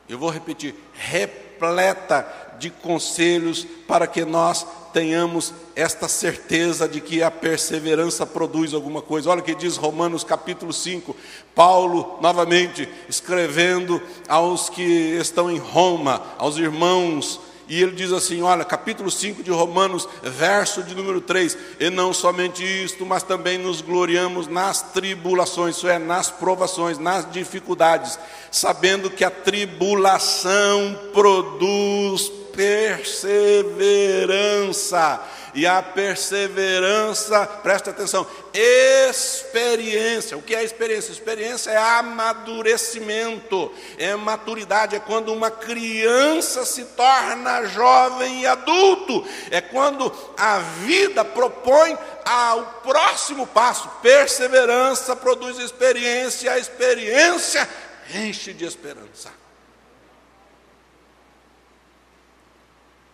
[0.10, 2.28] eu vou repetir, repleta
[2.64, 9.30] de conselhos para que nós tenhamos esta certeza de que a perseverança produz alguma coisa.
[9.30, 11.14] Olha o que diz Romanos capítulo 5.
[11.54, 17.42] Paulo, novamente, escrevendo aos que estão em Roma, aos irmãos
[17.74, 22.14] e ele diz assim: olha, capítulo 5 de Romanos, verso de número 3: E não
[22.14, 28.20] somente isto, mas também nos gloriamos nas tribulações, isso é, nas provações, nas dificuldades,
[28.52, 35.20] sabendo que a tribulação produz perseverança
[35.54, 40.38] e a perseverança, presta atenção, experiência.
[40.38, 41.12] O que é experiência?
[41.12, 49.62] Experiência é amadurecimento, é maturidade, é quando uma criança se torna jovem e adulto, é
[49.62, 53.88] quando a vida propõe ao próximo passo.
[54.02, 57.70] Perseverança produz experiência, a experiência
[58.16, 59.32] enche de esperança.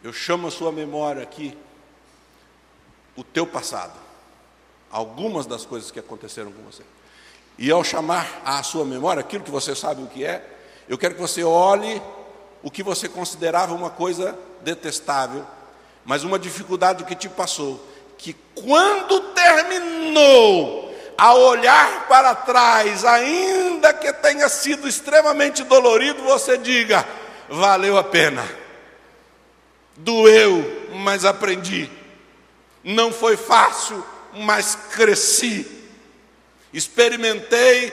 [0.02, 1.58] Eu chamo a sua memória aqui
[3.20, 4.00] o teu passado,
[4.90, 6.84] algumas das coisas que aconteceram com você.
[7.58, 10.42] E ao chamar à sua memória aquilo que você sabe o que é,
[10.88, 12.02] eu quero que você olhe
[12.64, 15.46] o que você considerava uma coisa detestável,
[16.06, 17.86] mas uma dificuldade que te passou,
[18.18, 27.06] que quando terminou, a olhar para trás, ainda que tenha sido extremamente dolorido, você diga:
[27.50, 28.48] valeu a pena.
[29.98, 31.99] Doeu, mas aprendi.
[32.84, 35.65] Não foi fácil, mas cresci.
[36.74, 37.92] Experimentei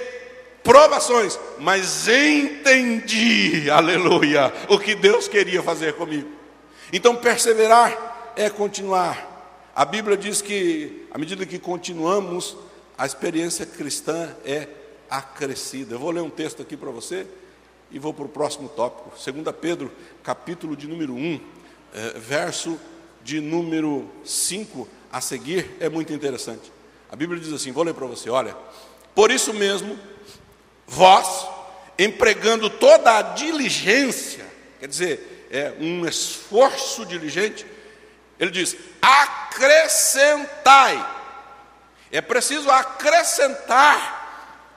[0.63, 6.29] provações, mas entendi, aleluia, o que Deus queria fazer comigo.
[6.93, 9.35] Então, perseverar é continuar.
[9.75, 12.57] A Bíblia diz que, à medida que continuamos,
[12.99, 14.69] a experiência cristã é
[15.09, 15.95] acrescida.
[15.95, 17.27] Eu vou ler um texto aqui para você
[17.91, 19.11] e vou para o próximo tópico.
[19.11, 21.41] 2 Pedro, capítulo de número 1,
[21.95, 22.79] eh, verso
[23.27, 26.71] de número 5 a seguir é muito interessante.
[27.11, 28.57] A Bíblia diz assim: vou ler para você, olha.
[29.17, 29.99] Por isso mesmo,
[30.87, 31.49] vós,
[31.99, 34.47] empregando toda a diligência,
[34.79, 37.67] quer dizer, é um esforço diligente,
[38.39, 41.15] ele diz: acrescentai.
[42.13, 44.16] É preciso acrescentar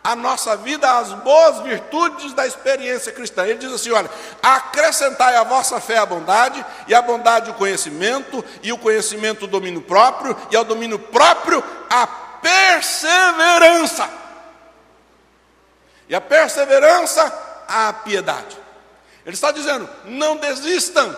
[0.04, 3.46] a nossa vida as boas virtudes da experiência cristã.
[3.46, 4.10] Ele diz assim: olha,
[4.42, 9.48] acrescentai a vossa fé a bondade, e a bondade o conhecimento, e o conhecimento o
[9.48, 14.10] domínio próprio, e ao domínio próprio a perseverança.
[16.08, 17.32] E a perseverança
[17.68, 18.58] a piedade.
[19.26, 21.16] Ele está dizendo: não desistam,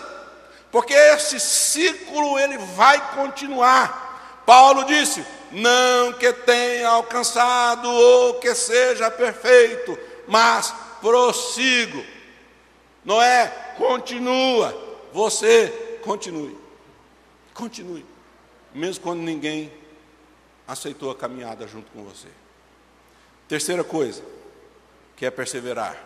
[0.70, 4.42] porque esse ciclo ele vai continuar.
[4.44, 12.04] Paulo disse: não que tenha alcançado ou que seja perfeito, mas prossigo.
[13.04, 14.74] Noé, continua,
[15.12, 16.56] você continue.
[17.52, 18.06] Continue,
[18.74, 19.70] mesmo quando ninguém
[20.66, 22.28] aceitou a caminhada junto com você.
[23.46, 24.22] Terceira coisa,
[25.16, 26.02] que é perseverar.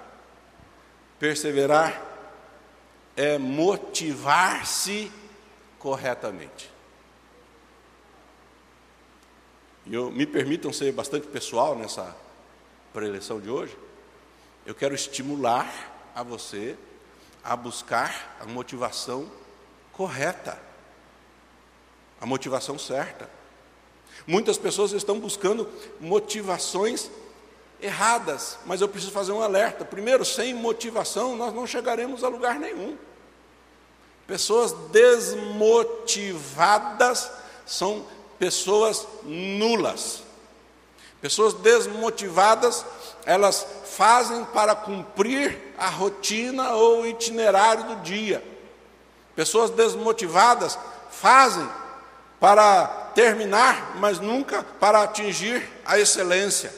[1.20, 2.02] Perseverar
[3.16, 5.10] é motivar-se
[5.78, 6.75] corretamente.
[9.86, 12.14] E eu, me permitam ser bastante pessoal nessa
[12.92, 13.76] preleção de hoje,
[14.64, 16.76] eu quero estimular a você
[17.44, 19.30] a buscar a motivação
[19.92, 20.58] correta,
[22.20, 23.30] a motivação certa.
[24.26, 25.70] Muitas pessoas estão buscando
[26.00, 27.08] motivações
[27.80, 29.84] erradas, mas eu preciso fazer um alerta.
[29.84, 32.98] Primeiro, sem motivação, nós não chegaremos a lugar nenhum.
[34.26, 37.30] Pessoas desmotivadas
[37.64, 38.04] são
[38.38, 40.22] pessoas nulas.
[41.20, 42.84] Pessoas desmotivadas,
[43.24, 43.66] elas
[43.96, 48.44] fazem para cumprir a rotina ou o itinerário do dia.
[49.34, 50.78] Pessoas desmotivadas
[51.10, 51.68] fazem
[52.38, 56.72] para terminar, mas nunca para atingir a excelência.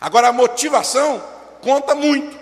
[0.00, 1.22] Agora, a motivação
[1.60, 2.38] conta muito.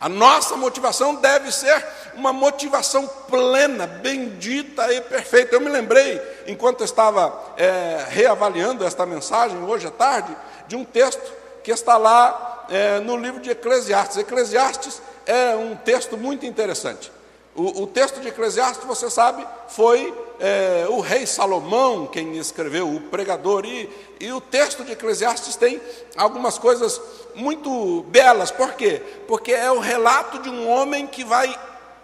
[0.00, 1.84] A nossa motivação deve ser
[2.18, 5.54] uma motivação plena, bendita e perfeita.
[5.54, 11.32] Eu me lembrei, enquanto estava é, reavaliando esta mensagem hoje à tarde, de um texto
[11.62, 14.16] que está lá é, no livro de Eclesiastes.
[14.16, 17.12] Eclesiastes é um texto muito interessante.
[17.54, 23.00] O, o texto de Eclesiastes, você sabe, foi é, o rei Salomão quem escreveu, o
[23.00, 23.88] pregador, e,
[24.18, 25.80] e o texto de Eclesiastes tem
[26.16, 27.00] algumas coisas
[27.34, 29.00] muito belas, por quê?
[29.28, 31.56] Porque é o relato de um homem que vai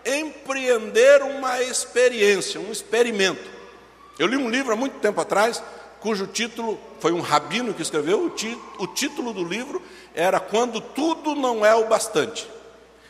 [0.05, 3.51] empreender uma experiência, um experimento.
[4.19, 5.63] Eu li um livro há muito tempo atrás,
[6.01, 9.83] cujo título foi um rabino que escreveu, o, o título do livro
[10.15, 12.49] era Quando Tudo Não É o Bastante.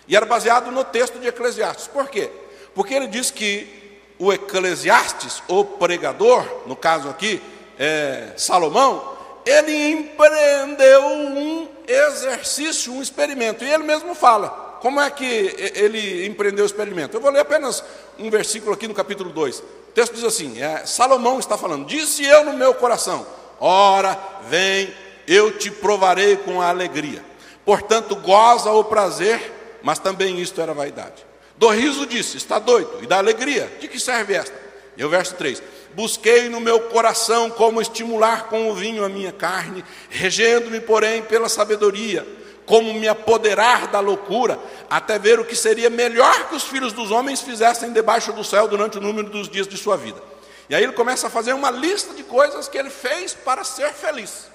[0.07, 1.89] E era baseado no texto de Eclesiastes.
[1.89, 2.31] Por quê?
[2.75, 7.43] Porque ele diz que o Eclesiastes, o pregador, no caso aqui,
[7.79, 9.15] é, Salomão,
[9.45, 13.65] ele empreendeu um exercício, um experimento.
[13.65, 14.64] E ele mesmo fala.
[14.85, 15.25] Como é que
[15.75, 17.17] ele empreendeu o experimento?
[17.17, 17.83] Eu vou ler apenas
[18.19, 19.61] um versículo aqui no capítulo 2.
[19.61, 19.63] O
[19.95, 23.27] texto diz assim: é, Salomão está falando, disse eu no meu coração:
[23.59, 24.15] Ora,
[24.47, 24.93] vem,
[25.27, 27.25] eu te provarei com a alegria.
[27.65, 31.25] Portanto, goza o prazer, mas também isto era vaidade.
[31.57, 34.55] Do riso disse: Está doido, e da alegria, de que serve esta?
[34.99, 35.63] E o verso 3:
[35.95, 41.49] Busquei no meu coração como estimular com o vinho a minha carne, regendo-me, porém, pela
[41.49, 42.27] sabedoria,
[42.67, 44.59] como me apoderar da loucura,
[44.89, 48.67] até ver o que seria melhor que os filhos dos homens fizessem debaixo do céu
[48.69, 50.21] durante o número dos dias de sua vida.
[50.69, 53.93] E aí ele começa a fazer uma lista de coisas que ele fez para ser
[53.93, 54.49] feliz.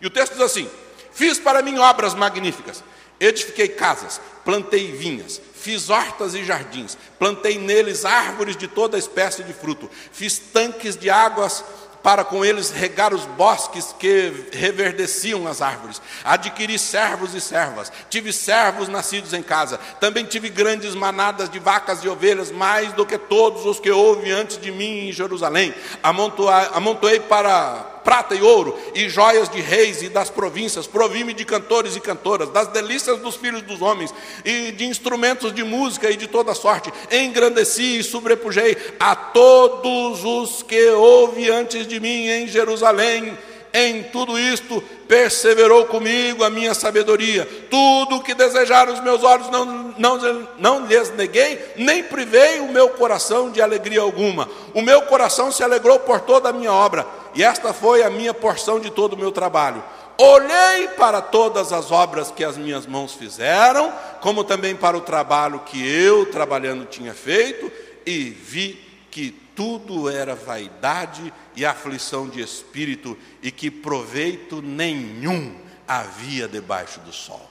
[0.00, 0.68] E o texto diz assim:
[1.12, 2.82] Fiz para mim obras magníficas,
[3.20, 9.52] edifiquei casas, plantei vinhas, Fiz hortas e jardins, plantei neles árvores de toda espécie de
[9.52, 11.64] fruto, fiz tanques de águas
[12.02, 16.02] para com eles regar os bosques que reverdeciam as árvores.
[16.24, 19.78] Adquiri servos e servas, tive servos nascidos em casa.
[20.00, 24.30] Também tive grandes manadas de vacas e ovelhas, mais do que todos os que houve
[24.32, 25.74] antes de mim em Jerusalém.
[26.02, 31.96] Amontoei para prata e ouro, e joias de reis e das províncias, provi-me de cantores
[31.96, 34.12] e cantoras, das delícias dos filhos dos homens,
[34.44, 36.92] e de instrumentos de música e de toda sorte.
[37.10, 43.36] Engrandeci e sobrepujei a todos os que houve antes de mim em Jerusalém
[43.72, 47.48] em tudo isto perseverou comigo a minha sabedoria.
[47.70, 52.68] Tudo o que desejaram os meus olhos não, não, não lhes neguei, nem privei o
[52.70, 54.48] meu coração de alegria alguma.
[54.74, 58.34] O meu coração se alegrou por toda a minha obra, e esta foi a minha
[58.34, 59.82] porção de todo o meu trabalho.
[60.18, 65.60] Olhei para todas as obras que as minhas mãos fizeram, como também para o trabalho
[65.60, 67.72] que eu, trabalhando, tinha feito,
[68.04, 68.74] e vi
[69.10, 75.56] que tudo era vaidade e aflição de espírito, e que proveito nenhum
[75.88, 77.50] havia debaixo do sol.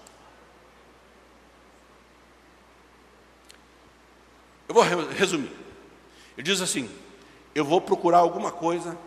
[4.69, 5.51] Eu vou resumir.
[6.37, 6.89] Ele diz assim:
[7.53, 8.97] eu vou procurar alguma coisa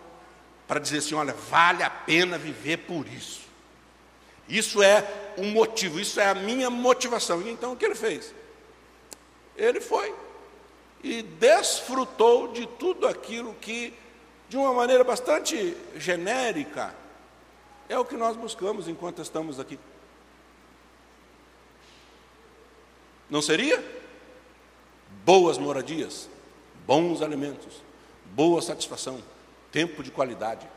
[0.67, 3.43] para dizer assim: olha, vale a pena viver por isso.
[4.49, 7.41] Isso é um motivo, isso é a minha motivação.
[7.43, 8.35] E então o que ele fez?
[9.57, 10.15] Ele foi
[11.03, 13.93] e desfrutou de tudo aquilo que,
[14.49, 16.95] de uma maneira bastante genérica,
[17.89, 19.79] é o que nós buscamos enquanto estamos aqui.
[23.29, 23.85] Não seria?
[25.25, 26.29] Boas moradias,
[26.87, 27.83] bons alimentos,
[28.35, 29.23] boa satisfação,
[29.75, 30.69] tempo de qualidade,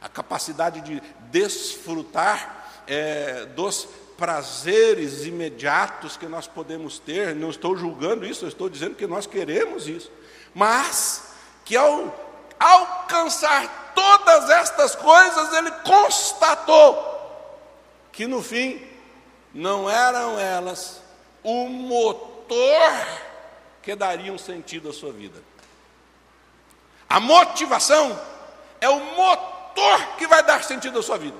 [0.00, 1.02] a capacidade de
[1.32, 8.68] desfrutar é, dos prazeres imediatos que nós podemos ter, não estou julgando isso, eu estou
[8.68, 10.12] dizendo que nós queremos isso,
[10.54, 11.32] mas
[11.64, 17.10] que ao alcançar todas estas coisas, ele constatou
[18.12, 18.80] que no fim
[19.52, 21.02] não eram elas
[21.42, 22.92] o motor
[23.82, 25.50] que daria um sentido à sua vida.
[27.10, 28.16] A motivação
[28.80, 31.36] é o motor que vai dar sentido à sua vida.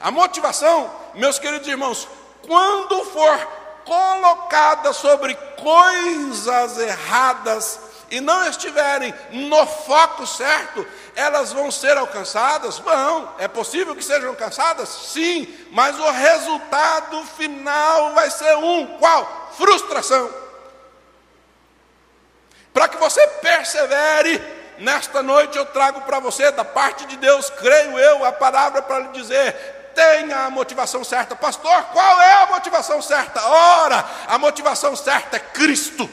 [0.00, 2.08] A motivação, meus queridos irmãos,
[2.42, 3.38] quando for
[3.84, 7.78] colocada sobre coisas erradas
[8.10, 10.84] e não estiverem no foco certo,
[11.14, 12.78] elas vão ser alcançadas?
[12.80, 13.32] Vão.
[13.38, 14.88] É possível que sejam alcançadas?
[14.88, 19.52] Sim, mas o resultado final vai ser um: qual?
[19.56, 20.28] Frustração.
[22.72, 27.98] Para que você persevere, nesta noite eu trago para você, da parte de Deus, creio
[27.98, 29.54] eu, a palavra para lhe dizer:
[29.94, 31.34] tenha a motivação certa.
[31.34, 33.42] Pastor, qual é a motivação certa?
[33.46, 36.08] Ora, a motivação certa é Cristo.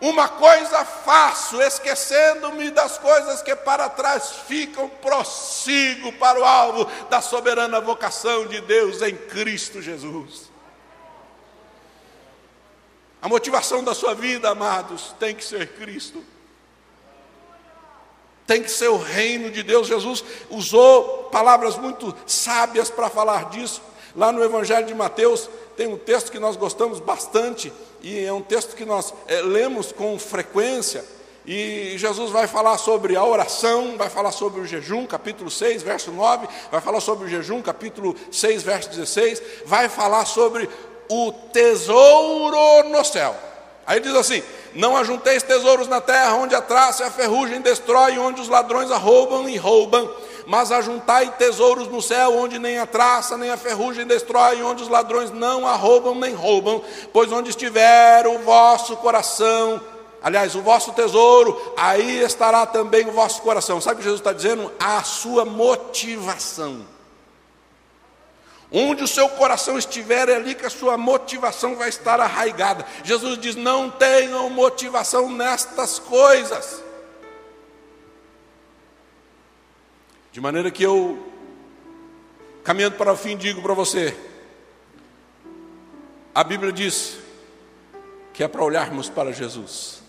[0.00, 7.22] Uma coisa faço, esquecendo-me das coisas que para trás ficam, prossigo para o alvo da
[7.22, 10.53] soberana vocação de Deus em Cristo Jesus.
[13.24, 16.22] A motivação da sua vida, amados, tem que ser Cristo.
[18.46, 19.88] Tem que ser o reino de Deus.
[19.88, 23.80] Jesus usou palavras muito sábias para falar disso.
[24.14, 27.72] Lá no Evangelho de Mateus tem um texto que nós gostamos bastante,
[28.02, 31.02] e é um texto que nós é, lemos com frequência.
[31.46, 36.12] E Jesus vai falar sobre a oração, vai falar sobre o jejum, capítulo 6, verso
[36.12, 40.68] 9, vai falar sobre o jejum, capítulo 6, verso 16, vai falar sobre
[41.08, 43.34] o tesouro no céu.
[43.86, 44.42] Aí diz assim:
[44.74, 48.90] Não ajunteis tesouros na terra, onde a traça e a ferrugem destrói, onde os ladrões
[48.90, 50.10] arrombam e roubam,
[50.46, 54.88] mas ajuntai tesouros no céu, onde nem a traça nem a ferrugem destrói, onde os
[54.88, 56.82] ladrões não arrombam nem roubam,
[57.12, 59.80] pois onde estiver o vosso coração,
[60.22, 63.80] aliás, o vosso tesouro, aí estará também o vosso coração.
[63.80, 64.72] Sabe o que Jesus está dizendo?
[64.78, 66.93] A sua motivação.
[68.76, 72.84] Onde o seu coração estiver, é ali que a sua motivação vai estar arraigada.
[73.04, 76.82] Jesus diz: não tenham motivação nestas coisas.
[80.32, 81.24] De maneira que eu,
[82.64, 84.12] caminhando para o fim, digo para você:
[86.34, 87.16] a Bíblia diz
[88.32, 90.02] que é para olharmos para Jesus,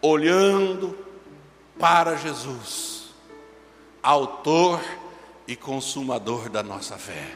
[0.00, 0.98] olhando
[1.78, 3.10] para Jesus,
[4.02, 4.80] Autor
[5.56, 7.28] consumador da nossa fé.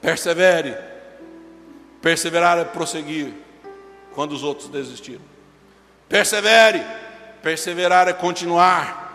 [0.00, 0.76] Persevere.
[2.00, 3.32] Perseverar é prosseguir
[4.14, 5.22] quando os outros desistiram.
[6.08, 6.84] Persevere.
[7.42, 9.06] Perseverar é continuar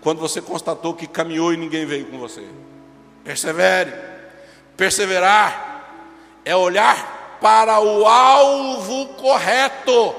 [0.00, 2.46] quando você constatou que caminhou e ninguém veio com você.
[3.24, 3.92] Persevere.
[4.76, 5.84] Perseverar
[6.44, 10.14] é olhar para o alvo correto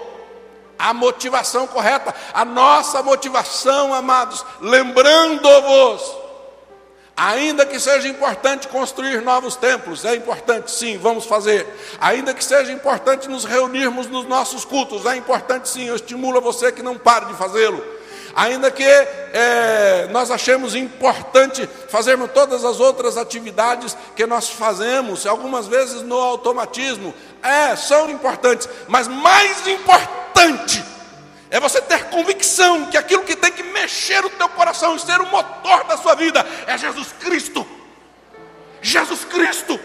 [0.77, 6.22] a motivação correta, a nossa motivação, amados, lembrando-vos
[7.15, 11.67] Ainda que seja importante construir novos templos, é importante sim, vamos fazer.
[12.01, 16.71] Ainda que seja importante nos reunirmos nos nossos cultos, é importante sim, eu estimulo você
[16.71, 17.83] que não pare de fazê-lo.
[18.35, 25.67] Ainda que é, nós achemos importante fazermos todas as outras atividades que nós fazemos, algumas
[25.67, 30.92] vezes no automatismo, é, são importantes, mas mais importante
[31.53, 35.21] é você ter convicção que aquilo que tem que mexer o teu coração e ser
[35.21, 37.63] o motor da sua vida é Jesus Cristo.
[38.81, 39.79] Jesus Cristo.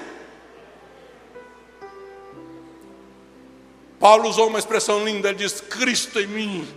[4.00, 6.74] Paulo usou uma expressão linda, ele diz: Cristo em mim,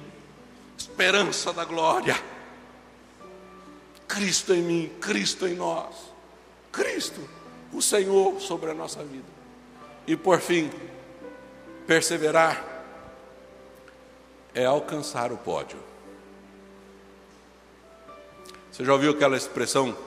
[0.78, 2.22] esperança da glória.
[4.10, 5.96] Cristo em mim, Cristo em nós.
[6.70, 7.22] Cristo,
[7.72, 9.30] o Senhor sobre a nossa vida.
[10.06, 10.70] E por fim,
[11.88, 12.71] perseverar
[14.54, 15.80] é alcançar o pódio.
[18.72, 19.98] Você já ouviu aquela expressão?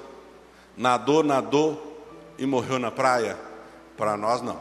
[0.76, 2.06] Nadou, nadou
[2.38, 3.38] e morreu na praia?
[3.96, 4.60] Para nós, não.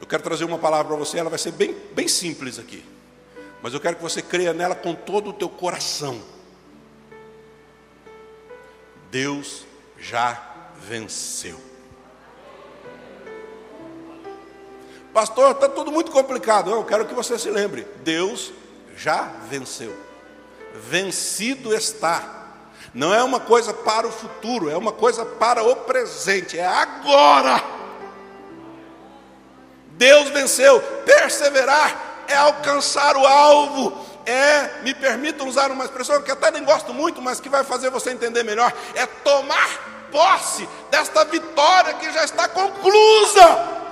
[0.00, 2.84] Eu quero trazer uma palavra para você, ela vai ser bem, bem simples aqui.
[3.62, 6.20] Mas eu quero que você creia nela com todo o teu coração.
[9.10, 9.64] Deus
[9.98, 11.73] já venceu.
[15.14, 16.72] Pastor, está tudo muito complicado.
[16.72, 18.52] Eu quero que você se lembre: Deus
[18.96, 19.96] já venceu.
[20.74, 22.42] Vencido está.
[22.92, 27.62] Não é uma coisa para o futuro, é uma coisa para o presente, é agora.
[29.92, 30.80] Deus venceu.
[31.06, 34.04] Perseverar é alcançar o alvo.
[34.26, 37.88] É, me permitam usar uma expressão que até nem gosto muito, mas que vai fazer
[37.90, 38.72] você entender melhor.
[38.96, 43.83] É tomar posse desta vitória que já está conclusa.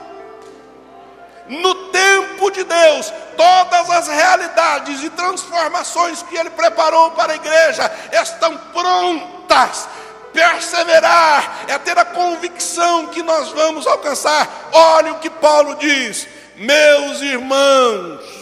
[1.61, 7.93] No tempo de Deus, todas as realidades e transformações que Ele preparou para a igreja
[8.11, 9.87] estão prontas.
[10.33, 14.71] Perseverar é ter a convicção que nós vamos alcançar.
[14.73, 16.27] Olha o que Paulo diz,
[16.57, 18.42] meus irmãos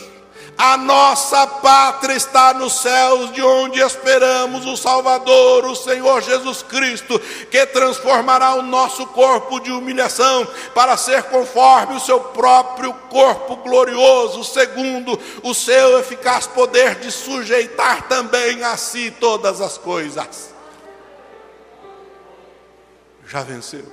[0.62, 7.18] a nossa pátria está nos céus, de onde esperamos o Salvador, o Senhor Jesus Cristo,
[7.50, 14.44] que transformará o nosso corpo de humilhação para ser conforme o seu próprio corpo glorioso,
[14.44, 20.52] segundo o seu eficaz poder de sujeitar também a si todas as coisas.
[23.26, 23.90] Já venceu.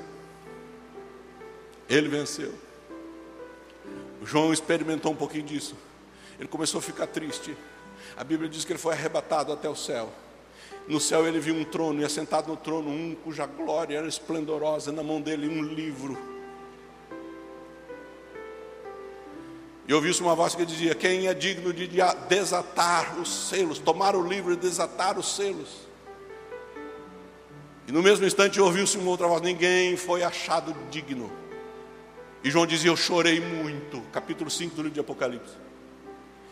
[1.87, 2.53] Ele venceu.
[4.21, 5.86] João experimentou um pouquinho disso.
[6.39, 7.55] Ele começou a ficar triste.
[8.15, 10.11] A Bíblia diz que ele foi arrebatado até o céu.
[10.87, 14.91] No céu ele viu um trono, e assentado no trono um cuja glória era esplendorosa,
[14.91, 16.17] na mão dele um livro.
[19.87, 21.89] E ouviu-se uma voz que dizia: Quem é digno de
[22.29, 25.87] desatar os selos, tomar o livro e desatar os selos?
[27.87, 31.31] E no mesmo instante ouviu-se uma outra voz: Ninguém foi achado digno.
[32.43, 34.01] E João dizia: Eu chorei muito.
[34.11, 35.66] Capítulo 5 do livro de Apocalipse.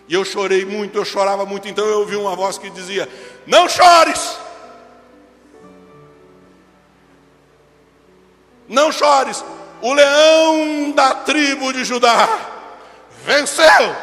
[0.08, 1.68] E eu chorei muito, eu chorava muito.
[1.68, 3.10] Então eu ouvi uma voz que dizia:
[3.46, 4.38] Não chores!
[8.68, 9.44] Não chores!
[9.82, 12.28] O leão da tribo de Judá
[13.24, 13.96] Venceu!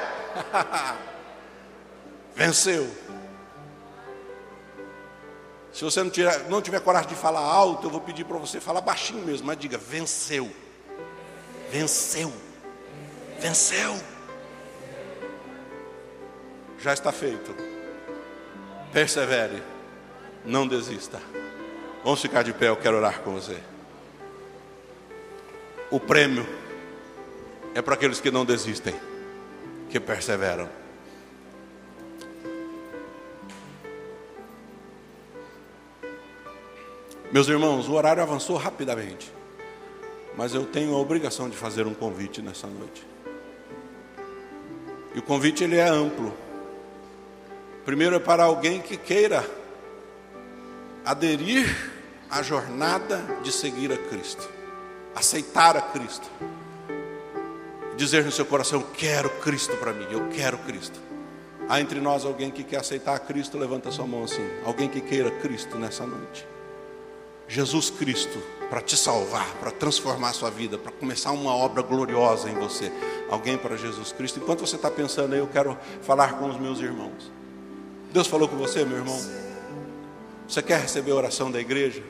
[2.35, 3.03] Venceu.
[5.73, 8.61] Se você não tiver, não tiver coragem de falar alto, eu vou pedir para você
[8.61, 10.51] falar baixinho mesmo, mas diga: venceu.
[11.71, 12.33] Venceu.
[13.39, 13.99] Venceu.
[16.83, 17.55] Já está feito.
[18.93, 19.63] Persevere.
[20.45, 21.21] Não desista.
[22.03, 23.57] Vamos ficar de pé, eu quero orar com você.
[25.89, 26.45] O prêmio
[27.75, 28.95] é para aqueles que não desistem
[29.89, 30.69] que perseveram.
[37.31, 39.33] Meus irmãos, o horário avançou rapidamente,
[40.37, 43.07] mas eu tenho a obrigação de fazer um convite nessa noite.
[45.15, 46.35] E o convite ele é amplo.
[47.85, 49.49] Primeiro é para alguém que queira
[51.05, 51.93] aderir
[52.31, 54.49] à jornada de seguir a Cristo,
[55.15, 56.31] aceitar a Cristo
[58.03, 60.99] dizer no seu coração: Eu quero Cristo para mim, eu quero Cristo.
[61.69, 64.47] Há entre nós alguém que quer aceitar Cristo, levanta sua mão assim.
[64.65, 66.47] Alguém que queira Cristo nessa noite.
[67.49, 72.51] Jesus Cristo, para te salvar, para transformar a sua vida, para começar uma obra gloriosa
[72.51, 72.91] em você.
[73.31, 74.41] Alguém para Jesus Cristo.
[74.41, 77.31] Enquanto você está pensando aí, eu quero falar com os meus irmãos.
[78.13, 79.19] Deus falou com você, meu irmão?
[80.47, 82.03] Você quer receber a oração da igreja?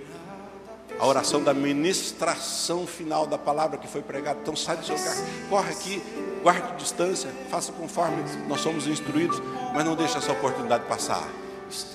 [1.02, 4.38] a oração da ministração final da palavra que foi pregada.
[4.40, 5.16] Então sai do seu lugar,
[5.50, 6.02] corre aqui,
[6.44, 9.42] guarde distância, faça conforme nós somos instruídos,
[9.74, 11.26] mas não deixe essa oportunidade passar.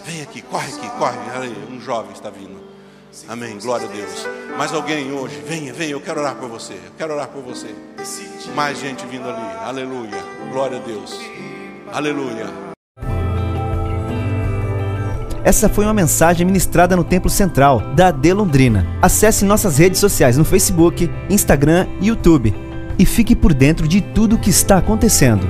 [0.03, 1.17] Vem aqui, corre aqui, corre.
[1.71, 2.61] Um jovem está vindo.
[3.29, 4.25] Amém, glória a Deus.
[4.57, 6.73] Mais alguém hoje, venha, venha, eu quero orar por você.
[6.73, 7.73] Eu quero orar por você.
[8.53, 9.57] Mais gente vindo ali.
[9.63, 10.21] Aleluia.
[10.51, 11.17] Glória a Deus.
[11.93, 12.66] Aleluia.
[15.47, 18.85] Essa foi uma mensagem ministrada no Templo Central da AD Londrina.
[19.01, 22.53] Acesse nossas redes sociais no Facebook, Instagram e YouTube
[22.99, 25.47] e fique por dentro de tudo o que está acontecendo.